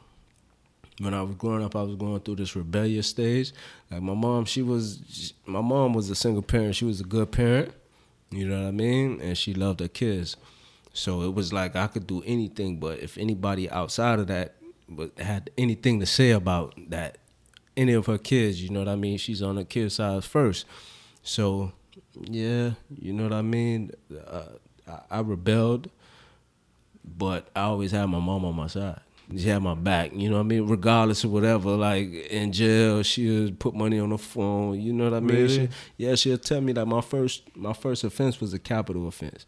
when 1.00 1.14
I 1.14 1.22
was 1.22 1.34
growing 1.34 1.64
up, 1.64 1.74
I 1.74 1.82
was 1.82 1.96
going 1.96 2.20
through 2.20 2.36
this 2.36 2.54
rebellious 2.54 3.08
stage. 3.08 3.52
Like 3.90 4.02
my 4.02 4.14
mom, 4.14 4.44
she 4.44 4.62
was 4.62 5.32
my 5.46 5.60
mom 5.60 5.92
was 5.92 6.08
a 6.10 6.14
single 6.14 6.42
parent. 6.42 6.76
She 6.76 6.84
was 6.84 7.00
a 7.00 7.04
good 7.04 7.32
parent. 7.32 7.72
You 8.30 8.48
know 8.48 8.62
what 8.62 8.68
I 8.68 8.72
mean? 8.72 9.20
And 9.20 9.36
she 9.36 9.54
loved 9.54 9.80
her 9.80 9.88
kids. 9.88 10.36
So 10.92 11.22
it 11.22 11.34
was 11.34 11.52
like 11.52 11.74
I 11.74 11.88
could 11.88 12.06
do 12.06 12.22
anything, 12.24 12.78
but 12.78 13.00
if 13.00 13.18
anybody 13.18 13.68
outside 13.68 14.20
of 14.20 14.28
that 14.28 14.54
had 15.18 15.50
anything 15.58 15.98
to 16.00 16.06
say 16.06 16.30
about 16.30 16.74
that, 16.90 17.18
any 17.76 17.92
of 17.94 18.06
her 18.06 18.18
kids, 18.18 18.62
you 18.62 18.70
know 18.70 18.78
what 18.78 18.88
I 18.88 18.94
mean? 18.94 19.18
She's 19.18 19.42
on 19.42 19.56
her 19.56 19.64
kid's 19.64 19.94
side 19.94 20.22
first. 20.22 20.66
So 21.22 21.72
yeah, 22.20 22.72
you 22.96 23.12
know 23.12 23.24
what 23.24 23.32
I 23.32 23.42
mean? 23.42 23.90
Uh, 24.26 24.44
I, 24.86 25.00
I 25.10 25.20
rebelled, 25.20 25.90
but 27.04 27.48
I 27.56 27.62
always 27.62 27.90
had 27.90 28.06
my 28.06 28.20
mom 28.20 28.44
on 28.44 28.54
my 28.54 28.68
side. 28.68 29.00
She 29.32 29.48
had 29.48 29.62
my 29.62 29.74
back, 29.74 30.12
you 30.14 30.28
know 30.28 30.36
what 30.36 30.42
I 30.42 30.44
mean? 30.44 30.66
Regardless 30.66 31.24
of 31.24 31.32
whatever, 31.32 31.70
like 31.70 32.12
in 32.30 32.52
jail, 32.52 33.02
she 33.02 33.28
would 33.28 33.58
put 33.58 33.74
money 33.74 33.98
on 33.98 34.10
the 34.10 34.18
phone, 34.18 34.80
you 34.80 34.92
know 34.92 35.04
what 35.04 35.14
I 35.14 35.20
mean? 35.20 35.36
Really? 35.36 35.48
She, 35.48 35.68
yeah, 35.96 36.14
she'll 36.14 36.38
tell 36.38 36.60
me 36.60 36.72
that 36.74 36.86
my 36.86 37.00
first 37.00 37.42
my 37.56 37.72
first 37.72 38.04
offense 38.04 38.40
was 38.40 38.52
a 38.52 38.58
capital 38.58 39.08
offense. 39.08 39.46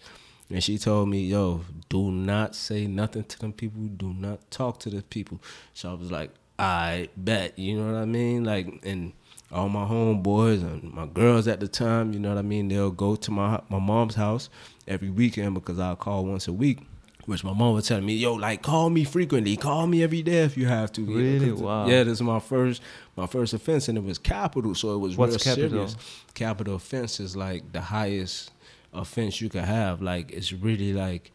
And 0.48 0.62
she 0.62 0.78
told 0.78 1.08
me, 1.08 1.26
yo, 1.26 1.62
do 1.88 2.10
not 2.10 2.54
say 2.54 2.86
nothing 2.86 3.24
to 3.24 3.38
them 3.38 3.52
people, 3.52 3.82
do 3.82 4.14
not 4.14 4.50
talk 4.50 4.78
to 4.80 4.90
the 4.90 5.02
people. 5.02 5.42
So 5.74 5.90
I 5.90 5.94
was 5.94 6.10
like, 6.10 6.30
I 6.58 7.08
bet, 7.16 7.58
you 7.58 7.76
know 7.78 7.92
what 7.92 8.00
I 8.00 8.06
mean? 8.06 8.44
Like 8.44 8.80
and 8.82 9.12
all 9.52 9.68
my 9.68 9.84
homeboys 9.84 10.62
and 10.62 10.92
my 10.92 11.06
girls 11.06 11.46
at 11.48 11.60
the 11.60 11.68
time, 11.68 12.12
you 12.12 12.18
know 12.18 12.30
what 12.30 12.38
I 12.38 12.42
mean, 12.42 12.68
they'll 12.68 12.90
go 12.90 13.14
to 13.14 13.30
my 13.30 13.60
my 13.68 13.78
mom's 13.78 14.14
house 14.14 14.48
every 14.88 15.10
weekend 15.10 15.54
because 15.54 15.78
I'll 15.78 15.96
call 15.96 16.24
once 16.24 16.48
a 16.48 16.52
week. 16.52 16.80
Which 17.26 17.42
my 17.42 17.52
mom 17.52 17.74
would 17.74 17.84
tell 17.84 18.00
me, 18.00 18.14
yo, 18.14 18.34
like 18.34 18.62
call 18.62 18.88
me 18.88 19.02
frequently, 19.04 19.56
call 19.56 19.86
me 19.88 20.02
every 20.02 20.22
day 20.22 20.44
if 20.44 20.56
you 20.56 20.66
have 20.66 20.92
to. 20.92 21.02
Yeah, 21.02 21.16
Really? 21.16 21.52
Wow. 21.52 21.86
Yeah, 21.88 22.04
this 22.04 22.14
is 22.14 22.22
my 22.22 22.38
first 22.40 22.80
my 23.16 23.26
first 23.26 23.52
offense, 23.52 23.88
and 23.88 23.98
it 23.98 24.04
was 24.04 24.18
capital, 24.18 24.74
so 24.74 24.94
it 24.94 24.98
was 24.98 25.16
What's 25.16 25.32
real 25.44 25.56
capital? 25.56 25.88
serious. 25.88 25.96
Capital 26.34 26.76
offense 26.76 27.18
is 27.20 27.36
like 27.36 27.72
the 27.72 27.80
highest 27.80 28.52
offense 28.94 29.40
you 29.40 29.48
could 29.48 29.64
have. 29.64 30.00
Like 30.00 30.30
it's 30.30 30.52
really 30.52 30.92
like 30.92 31.32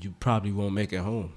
you 0.00 0.12
probably 0.18 0.50
won't 0.52 0.74
make 0.74 0.92
it 0.92 0.98
home 0.98 1.32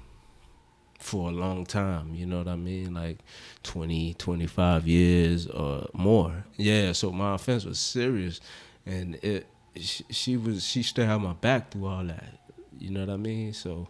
for 0.98 1.30
a 1.30 1.32
long 1.32 1.66
time. 1.66 2.16
You 2.16 2.26
know 2.26 2.40
what 2.40 2.48
I 2.48 2.56
mean? 2.56 2.96
Like 2.96 3.20
20, 3.64 4.16
25 4.16 4.88
years 4.88 5.46
or 5.48 5.88
more. 5.94 6.44
Yeah. 6.58 6.94
So 6.94 7.12
my 7.12 7.36
offense 7.36 7.66
was 7.66 7.78
serious, 7.78 8.42
and 8.86 9.16
it 9.24 9.46
she, 9.76 10.04
she 10.10 10.38
was 10.38 10.66
she 10.66 10.82
still 10.82 11.06
had 11.06 11.18
my 11.22 11.34
back 11.34 11.70
through 11.72 11.86
all 11.86 12.04
that. 12.06 12.39
You 12.80 12.92
know 12.92 13.02
what 13.02 13.10
I 13.10 13.18
mean? 13.18 13.54
So 13.54 13.88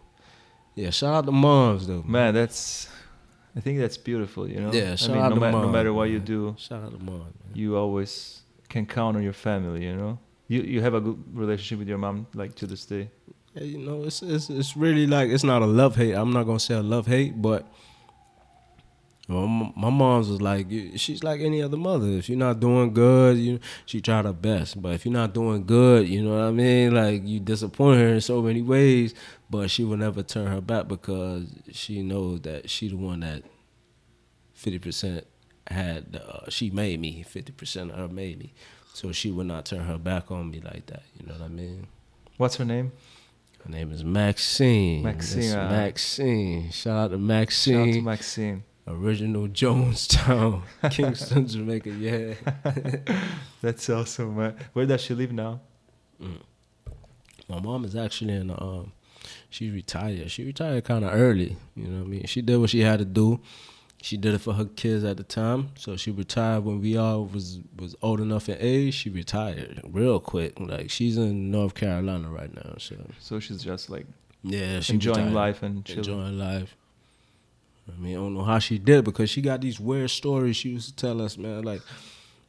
yeah. 0.74 0.90
Shout 0.90 1.14
out 1.14 1.26
to 1.26 1.32
moms 1.32 1.86
though. 1.86 2.02
Man, 2.06 2.34
that's 2.34 2.88
I 3.56 3.60
think 3.60 3.78
that's 3.78 3.96
beautiful, 3.96 4.48
you 4.48 4.60
know? 4.60 4.72
Yeah, 4.72 4.92
I 4.92 4.94
shout 4.96 5.10
mean, 5.10 5.18
out 5.24 5.28
no, 5.30 5.34
to 5.34 5.40
ma- 5.40 5.50
no 5.50 5.68
matter 5.68 5.92
what 5.92 6.08
you 6.10 6.18
do, 6.20 6.54
Shout 6.58 6.84
out 6.84 6.92
to 6.92 6.98
moms. 7.02 7.34
Man. 7.44 7.54
you 7.54 7.76
always 7.76 8.42
can 8.68 8.86
count 8.86 9.16
on 9.16 9.22
your 9.22 9.32
family, 9.32 9.84
you 9.84 9.96
know? 9.96 10.18
You 10.48 10.62
you 10.62 10.80
have 10.82 10.94
a 10.94 11.00
good 11.00 11.18
relationship 11.32 11.78
with 11.78 11.88
your 11.88 11.98
mom 11.98 12.26
like 12.34 12.54
to 12.56 12.66
this 12.66 12.84
day. 12.86 13.10
Yeah, 13.54 13.64
you 13.64 13.78
know, 13.78 14.04
it's 14.04 14.22
it's 14.22 14.50
it's 14.50 14.76
really 14.76 15.06
like 15.06 15.30
it's 15.30 15.44
not 15.44 15.62
a 15.62 15.66
love 15.66 15.96
hate. 15.96 16.14
I'm 16.14 16.32
not 16.32 16.44
gonna 16.44 16.60
say 16.60 16.74
a 16.74 16.82
love 16.82 17.06
hate, 17.06 17.40
but 17.40 17.66
well, 19.30 19.46
my 19.46 19.90
mom's 19.90 20.28
was 20.28 20.42
like 20.42 20.66
she's 20.96 21.22
like 21.22 21.40
any 21.40 21.62
other 21.62 21.76
mother. 21.76 22.08
If 22.08 22.28
you're 22.28 22.36
not 22.36 22.58
doing 22.58 22.92
good, 22.92 23.38
you 23.38 23.60
she 23.86 24.00
tried 24.00 24.24
her 24.24 24.32
best. 24.32 24.82
But 24.82 24.94
if 24.94 25.04
you're 25.04 25.12
not 25.12 25.32
doing 25.32 25.64
good, 25.64 26.08
you 26.08 26.22
know 26.22 26.36
what 26.36 26.44
I 26.44 26.50
mean. 26.50 26.94
Like 26.94 27.22
you 27.24 27.38
disappoint 27.38 28.00
her 28.00 28.08
in 28.08 28.20
so 28.20 28.42
many 28.42 28.60
ways, 28.60 29.14
but 29.48 29.70
she 29.70 29.84
will 29.84 29.98
never 29.98 30.24
turn 30.24 30.48
her 30.48 30.60
back 30.60 30.88
because 30.88 31.46
she 31.70 32.02
knows 32.02 32.40
that 32.40 32.68
she 32.68 32.88
the 32.88 32.96
one 32.96 33.20
that 33.20 33.44
fifty 34.52 34.80
percent 34.80 35.26
had. 35.68 36.20
Uh, 36.26 36.50
she 36.50 36.70
made 36.70 36.98
me. 36.98 37.22
Fifty 37.22 37.52
percent 37.52 37.92
of 37.92 37.98
her 37.98 38.08
made 38.08 38.38
me. 38.40 38.52
So 38.94 39.12
she 39.12 39.30
would 39.30 39.46
not 39.46 39.64
turn 39.64 39.84
her 39.84 39.98
back 39.98 40.32
on 40.32 40.50
me 40.50 40.60
like 40.60 40.86
that. 40.86 41.04
You 41.18 41.26
know 41.26 41.34
what 41.34 41.42
I 41.42 41.48
mean. 41.48 41.86
What's 42.36 42.56
her 42.56 42.64
name? 42.64 42.90
Her 43.64 43.70
name 43.70 43.92
is 43.92 44.02
Maxine. 44.02 45.02
Maxine, 45.02 45.54
uh, 45.54 45.70
Maxine. 45.70 46.70
Shout 46.70 46.96
out 46.96 47.10
to 47.12 47.18
Maxine. 47.18 47.74
Shout 47.74 47.88
out 47.88 47.94
to 47.94 48.02
Maxine. 48.02 48.64
Original 48.90 49.48
Jonestown, 49.60 50.62
Kingston, 50.90 51.46
Jamaica. 51.46 51.90
Yeah. 51.90 52.34
That's 53.62 53.88
awesome, 53.90 54.36
man. 54.36 54.56
Where 54.72 54.86
does 54.86 55.00
she 55.02 55.14
live 55.14 55.32
now? 55.32 55.60
My 57.48 57.60
mom 57.60 57.84
is 57.84 57.96
actually 57.96 58.34
in. 58.34 58.50
Um, 58.50 58.92
she 59.48 59.70
retired. 59.70 60.30
She 60.30 60.44
retired 60.44 60.84
kind 60.84 61.04
of 61.04 61.12
early. 61.12 61.56
You 61.74 61.88
know 61.88 61.98
what 62.00 62.06
I 62.06 62.08
mean? 62.08 62.26
She 62.26 62.42
did 62.42 62.56
what 62.58 62.70
she 62.70 62.80
had 62.80 62.98
to 63.00 63.04
do. 63.04 63.40
She 64.02 64.16
did 64.16 64.32
it 64.34 64.38
for 64.40 64.54
her 64.54 64.64
kids 64.64 65.04
at 65.04 65.16
the 65.18 65.24
time. 65.24 65.70
So 65.76 65.96
she 65.96 66.10
retired 66.10 66.64
when 66.64 66.80
we 66.80 66.96
all 66.96 67.26
was 67.26 67.60
was 67.78 67.94
old 68.00 68.20
enough 68.20 68.48
in 68.48 68.56
age. 68.60 68.94
She 68.94 69.10
retired 69.10 69.80
real 69.84 70.20
quick. 70.20 70.58
Like 70.58 70.90
she's 70.90 71.16
in 71.18 71.50
North 71.50 71.74
Carolina 71.74 72.30
right 72.30 72.54
now. 72.54 72.76
So 72.78 72.96
So 73.18 73.40
she's 73.40 73.62
just 73.62 73.90
like 73.90 74.06
yeah, 74.42 74.80
she 74.80 74.94
enjoying 74.94 75.16
retired. 75.16 75.34
life 75.34 75.62
and 75.62 75.84
chilling. 75.84 75.98
enjoying 75.98 76.38
life. 76.38 76.76
I 77.96 78.00
mean, 78.00 78.16
I 78.16 78.20
don't 78.20 78.34
know 78.34 78.44
how 78.44 78.58
she 78.58 78.78
did 78.78 78.98
it 78.98 79.04
because 79.04 79.30
she 79.30 79.42
got 79.42 79.60
these 79.60 79.80
weird 79.80 80.10
stories 80.10 80.56
she 80.56 80.70
used 80.70 80.88
to 80.88 80.96
tell 80.96 81.20
us, 81.20 81.36
man. 81.36 81.62
Like, 81.62 81.82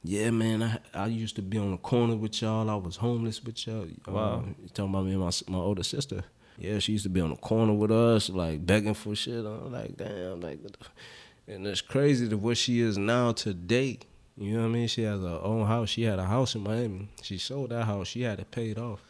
yeah, 0.03 0.31
man, 0.31 0.63
I 0.63 0.79
I 0.93 1.07
used 1.07 1.35
to 1.35 1.41
be 1.41 1.57
on 1.57 1.71
the 1.71 1.77
corner 1.77 2.15
with 2.15 2.41
y'all. 2.41 2.69
I 2.69 2.75
was 2.75 2.97
homeless 2.97 3.43
with 3.43 3.65
y'all. 3.67 3.87
Wow. 4.07 4.33
Um, 4.35 4.55
you 4.61 4.69
talking 4.69 4.93
about 4.93 5.05
me 5.05 5.11
and 5.11 5.21
my 5.21 5.31
my 5.47 5.59
older 5.63 5.83
sister? 5.83 6.23
Yeah, 6.57 6.79
she 6.79 6.91
used 6.93 7.03
to 7.03 7.09
be 7.09 7.21
on 7.21 7.31
the 7.31 7.35
corner 7.37 7.73
with 7.73 7.91
us, 7.91 8.29
like 8.29 8.65
begging 8.65 8.93
for 8.93 9.15
shit. 9.15 9.45
I'm 9.45 9.71
like, 9.71 9.97
damn, 9.97 10.41
like, 10.41 10.61
what 10.61 10.73
the 10.73 10.79
f-" 10.81 10.91
and 11.47 11.65
it's 11.65 11.81
crazy 11.81 12.29
to 12.29 12.37
what 12.37 12.57
she 12.57 12.81
is 12.81 12.97
now 12.97 13.31
today. 13.31 13.99
You 14.37 14.53
know 14.53 14.61
what 14.61 14.67
I 14.67 14.69
mean? 14.69 14.87
She 14.87 15.03
has 15.03 15.21
her 15.21 15.39
own 15.41 15.65
house. 15.65 15.89
She 15.89 16.03
had 16.03 16.19
a 16.19 16.25
house 16.25 16.55
in 16.55 16.61
Miami. 16.61 17.09
She 17.21 17.37
sold 17.37 17.69
that 17.69 17.85
house. 17.85 18.07
She 18.07 18.21
had 18.21 18.39
it 18.39 18.51
paid 18.51 18.77
off. 18.77 19.01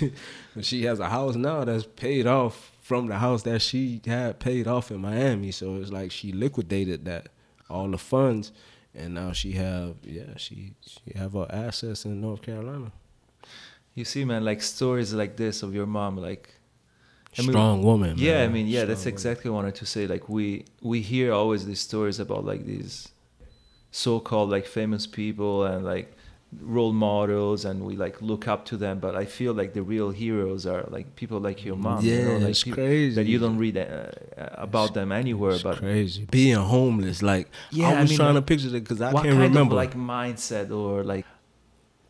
she 0.60 0.84
has 0.84 1.00
a 1.00 1.08
house 1.08 1.34
now 1.34 1.64
that's 1.64 1.84
paid 1.84 2.26
off 2.26 2.71
from 2.82 3.06
the 3.06 3.16
house 3.18 3.42
that 3.44 3.62
she 3.62 4.02
had 4.04 4.38
paid 4.40 4.66
off 4.66 4.90
in 4.90 5.00
Miami. 5.00 5.52
So 5.52 5.76
it's 5.76 5.90
like 5.90 6.10
she 6.10 6.32
liquidated 6.32 7.06
that 7.06 7.28
all 7.70 7.88
the 7.88 7.96
funds, 7.96 8.52
and 8.94 9.14
now 9.14 9.32
she 9.32 9.52
have 9.52 9.94
yeah 10.04 10.36
she 10.36 10.74
she 10.86 11.16
have 11.16 11.32
her 11.32 11.46
assets 11.48 12.04
in 12.04 12.20
North 12.20 12.42
Carolina. 12.42 12.92
You 13.94 14.04
see, 14.04 14.24
man, 14.24 14.44
like 14.44 14.60
stories 14.62 15.14
like 15.14 15.36
this 15.36 15.62
of 15.62 15.74
your 15.74 15.86
mom, 15.86 16.16
like 16.16 16.54
I 17.38 17.42
mean, 17.42 17.50
Strong 17.52 17.82
woman. 17.82 18.14
yeah, 18.18 18.38
man. 18.40 18.50
I 18.50 18.52
mean, 18.52 18.66
yeah, 18.66 18.84
that's 18.84 19.00
Strong 19.00 19.12
woman. 19.12 19.14
exactly 19.14 19.50
what 19.50 19.58
I 19.58 19.62
wanted 19.62 19.74
to 19.76 19.86
say. 19.86 20.06
Like 20.06 20.28
we 20.28 20.64
we 20.82 21.00
hear 21.00 21.32
always 21.32 21.64
these 21.64 21.80
stories 21.80 22.18
about 22.20 22.44
like 22.44 22.66
these 22.66 23.08
so-called 23.90 24.50
like 24.50 24.66
famous 24.66 25.06
people 25.06 25.64
and 25.64 25.84
like 25.84 26.14
role 26.60 26.92
models, 26.92 27.64
and 27.64 27.84
we 27.84 27.96
like 27.96 28.20
look 28.20 28.46
up 28.46 28.64
to 28.66 28.76
them. 28.76 28.98
But 28.98 29.14
I 29.16 29.24
feel 29.24 29.54
like 29.54 29.72
the 29.72 29.82
real 29.82 30.10
heroes 30.10 30.66
are 30.66 30.84
like 30.90 31.16
people 31.16 31.40
like 31.40 31.64
your 31.64 31.76
mom. 31.76 32.04
Yeah, 32.04 32.14
you 32.16 32.24
know, 32.24 32.36
like 32.38 32.50
it's 32.50 32.62
peop- 32.64 32.74
crazy. 32.74 33.14
that 33.16 33.26
you 33.26 33.38
don't 33.38 33.58
read 33.58 33.76
uh, 33.78 34.06
about 34.36 34.94
them 34.94 35.12
anywhere. 35.12 35.52
It's 35.52 35.62
but 35.62 35.78
crazy. 35.78 36.26
Being 36.30 36.56
homeless, 36.56 37.22
like 37.22 37.48
Yeah, 37.70 37.88
I 37.88 37.92
I 37.94 38.00
was 38.02 38.10
mean, 38.10 38.18
trying 38.18 38.34
like, 38.34 38.46
to 38.46 38.54
picture 38.54 38.68
it 38.68 38.80
because 38.84 39.00
I 39.00 39.12
can't 39.12 39.24
kind 39.24 39.38
remember. 39.40 39.72
of 39.74 39.76
like 39.76 39.94
mindset 39.94 40.70
or 40.70 41.02
like 41.04 41.24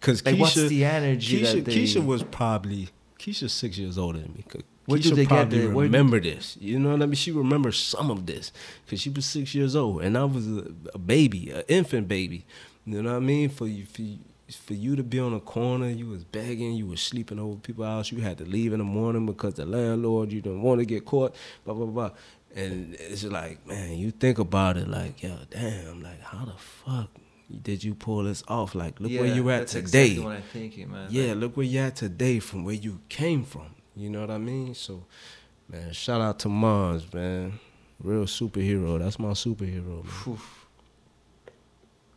Because 0.00 0.24
like 0.24 0.35
Keisha, 0.35 0.40
what's 0.40 0.55
the 0.55 0.85
energy 0.85 1.42
Keisha, 1.42 1.52
that 1.55 1.64
they? 1.66 1.74
Keisha 1.76 2.05
was 2.05 2.22
probably 2.24 2.88
Keisha's 3.18 3.52
six 3.52 3.78
years 3.78 3.96
older 3.98 4.18
than 4.18 4.33
me. 4.35 4.44
Where 4.87 4.98
Keisha 4.98 5.14
they 5.14 5.22
get 5.22 5.28
probably 5.28 5.59
the- 5.61 5.66
where 5.68 5.87
do- 5.87 5.92
remember 5.92 6.18
this? 6.18 6.59
You 6.61 6.81
know 6.81 6.90
what 6.90 7.02
I 7.02 7.07
mean? 7.07 7.14
She 7.14 7.31
remembers 7.31 7.78
some 7.78 8.11
of 8.11 8.26
this 8.26 8.50
because 8.85 9.00
she 9.00 9.11
was 9.11 9.24
six 9.24 9.55
years 9.55 9.76
old, 9.76 10.02
and 10.02 10.18
I 10.18 10.24
was 10.24 10.48
a, 10.48 10.64
a 10.94 10.98
baby, 10.98 11.50
an 11.52 11.62
infant 11.68 12.09
baby. 12.09 12.44
You 12.85 13.00
know 13.00 13.11
what 13.12 13.18
I 13.18 13.20
mean? 13.20 13.48
For 13.48 13.68
you, 13.68 13.85
for 13.87 14.02
you, 14.02 14.18
for 14.57 14.75
you 14.75 14.97
to 14.97 15.03
be 15.03 15.19
on 15.19 15.33
a 15.33 15.41
corner, 15.41 15.88
you 15.88 16.07
was 16.09 16.25
begging, 16.25 16.73
you 16.75 16.87
was 16.87 17.01
sleeping 17.01 17.38
over 17.38 17.57
people's 17.59 17.87
house, 17.87 18.12
you 18.12 18.21
had 18.21 18.38
to 18.38 18.45
leave 18.45 18.73
in 18.73 18.79
the 18.79 18.85
morning 18.85 19.27
because 19.27 19.55
the 19.55 19.65
landlord, 19.67 20.33
you 20.33 20.41
didn't 20.41 20.62
want 20.62 20.81
to 20.81 20.85
get 20.85 21.05
caught, 21.05 21.35
blah 21.65 21.75
blah 21.75 21.87
blah. 21.87 22.11
And 22.55 22.95
it's 22.95 23.25
like, 23.25 23.67
man, 23.67 23.93
you 23.93 24.11
think 24.11 24.38
about 24.38 24.77
it, 24.77 24.87
like, 24.87 25.23
yo, 25.23 25.38
damn, 25.51 26.03
like, 26.03 26.21
how 26.21 26.45
the 26.45 26.53
fuck 26.53 27.09
did 27.62 27.83
you 27.83 27.95
pull 27.95 28.25
this 28.25 28.43
off? 28.47 28.75
Like, 28.75 29.01
look 29.01 29.11
where 29.11 29.25
Yeah, 29.27 29.35
you 29.35 29.51
at 29.51 29.59
that's 29.61 29.73
today. 29.73 30.05
Exactly 30.11 30.25
what 30.25 30.37
I'm 30.37 30.43
thinking, 30.43 30.91
man. 30.91 31.07
Yeah, 31.11 31.29
Like, 31.29 31.37
look 31.37 31.57
where 31.57 31.67
you're 31.67 31.85
at 31.85 31.97
today 31.97 32.38
from 32.41 32.65
where 32.65 32.75
you 32.75 33.01
came 33.09 33.45
from. 33.45 33.75
You 33.97 34.11
know 34.11 34.21
what 34.21 34.31
I 34.31 34.38
mean? 34.38 34.75
So, 34.75 35.05
man, 35.69 35.93
shout 35.93 36.21
out 36.21 36.38
to 36.41 36.49
Mars, 36.49 37.11
man. 37.12 37.59
Real 38.03 38.25
superhero. 38.25 38.99
That's 38.99 39.19
my 39.19 39.31
superhero, 39.31 40.05
man. 40.05 40.38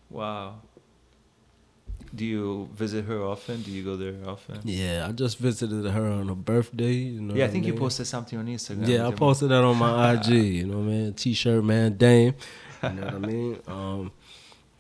Wow. 0.10 0.62
Do 2.16 2.24
you 2.26 2.70
visit 2.74 3.06
her 3.06 3.22
often? 3.24 3.62
Do 3.62 3.72
you 3.72 3.84
go 3.84 3.98
there 3.98 4.16
often? 4.28 4.60
Yeah, 4.64 5.06
I 5.08 5.12
just 5.12 5.38
visited 5.38 5.86
her 5.92 6.06
on 6.08 6.28
her 6.30 6.36
birthday. 6.36 6.94
You 6.94 7.22
know 7.22 7.36
Yeah, 7.36 7.46
I 7.46 7.48
think 7.50 7.66
you 7.66 7.74
mean? 7.74 7.80
posted 7.82 8.08
something 8.08 8.40
on 8.40 8.48
Instagram. 8.48 8.88
Yeah, 8.88 9.08
I 9.08 9.12
posted 9.12 9.50
that 9.50 9.64
on 9.64 9.78
my 9.78 10.14
IG. 10.14 10.28
You 10.30 10.66
know, 10.68 10.82
man. 10.82 11.14
T-shirt, 11.14 11.64
man. 11.64 11.98
Dame. 11.98 12.34
You 12.84 12.90
know 12.90 13.04
what 13.06 13.14
I 13.16 13.18
mean? 13.20 13.60
Um, 13.68 14.12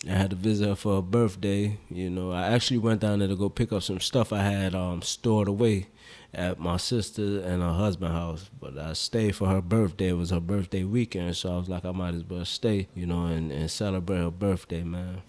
I 0.07 0.11
had 0.11 0.29
to 0.29 0.35
visit 0.35 0.67
her 0.69 0.75
for 0.75 0.95
her 0.97 1.01
birthday. 1.01 1.77
You 1.89 2.09
know, 2.11 2.31
I 2.31 2.43
actually 2.49 2.77
went 2.77 3.01
down 3.01 3.19
there 3.19 3.27
to 3.27 3.35
go 3.35 3.49
pick 3.49 3.73
up 3.73 3.81
some 3.81 3.99
stuff 3.99 4.31
I 4.31 4.43
had 4.43 4.75
um 4.75 5.01
stored 5.01 5.47
away 5.47 5.87
at 6.31 6.59
my 6.59 6.77
sister 6.77 7.39
and 7.41 7.63
her 7.63 7.73
husband 7.73 8.13
house. 8.13 8.49
But 8.59 8.77
I 8.77 8.93
stayed 8.93 9.35
for 9.35 9.47
her 9.47 9.61
birthday. 9.61 10.09
It 10.09 10.13
was 10.17 10.29
her 10.29 10.39
birthday 10.39 10.83
weekend, 10.83 11.35
so 11.37 11.53
I 11.53 11.57
was 11.57 11.69
like, 11.69 11.85
I 11.85 11.91
might 11.91 12.13
as 12.13 12.23
well 12.23 12.45
stay. 12.45 12.87
You 12.93 13.07
know, 13.07 13.25
and, 13.25 13.51
and 13.51 13.71
celebrate 13.71 14.19
her 14.19 14.29
birthday, 14.31 14.83
man. 14.83 15.23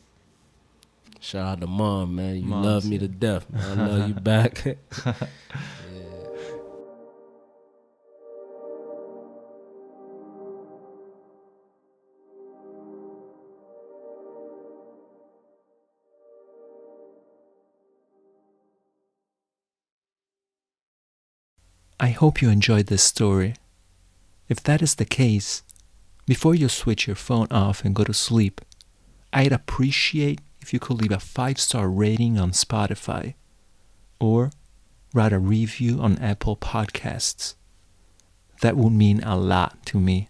Shout 1.26 1.44
out 1.44 1.60
to 1.60 1.66
mom, 1.66 2.14
man. 2.14 2.36
You 2.36 2.42
Moms, 2.42 2.64
love 2.64 2.84
me 2.84 2.92
yeah. 2.92 3.00
to 3.00 3.08
death. 3.08 3.50
Man. 3.50 3.80
I 3.80 3.86
love 3.88 4.08
you 4.08 4.14
back. 4.22 4.78
I 21.98 22.10
hope 22.10 22.40
you 22.40 22.50
enjoyed 22.50 22.86
this 22.86 23.02
story. 23.02 23.56
If 24.48 24.62
that 24.62 24.80
is 24.80 24.94
the 24.94 25.04
case, 25.04 25.64
before 26.24 26.54
you 26.54 26.68
switch 26.68 27.08
your 27.08 27.16
phone 27.16 27.48
off 27.50 27.84
and 27.84 27.96
go 27.96 28.04
to 28.04 28.14
sleep, 28.14 28.60
I'd 29.32 29.50
appreciate 29.50 30.40
if 30.66 30.72
you 30.72 30.80
could 30.80 31.00
leave 31.00 31.12
a 31.12 31.20
five 31.20 31.60
star 31.60 31.88
rating 31.88 32.40
on 32.40 32.50
Spotify 32.50 33.34
or 34.18 34.50
write 35.14 35.32
a 35.32 35.38
review 35.38 36.00
on 36.00 36.18
Apple 36.18 36.56
Podcasts. 36.56 37.54
That 38.62 38.76
would 38.76 38.92
mean 38.92 39.22
a 39.22 39.36
lot 39.36 39.86
to 39.86 40.00
me. 40.00 40.28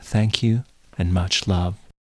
Thank 0.00 0.42
you 0.42 0.64
and 0.98 1.14
much 1.14 1.46
love. 1.46 1.76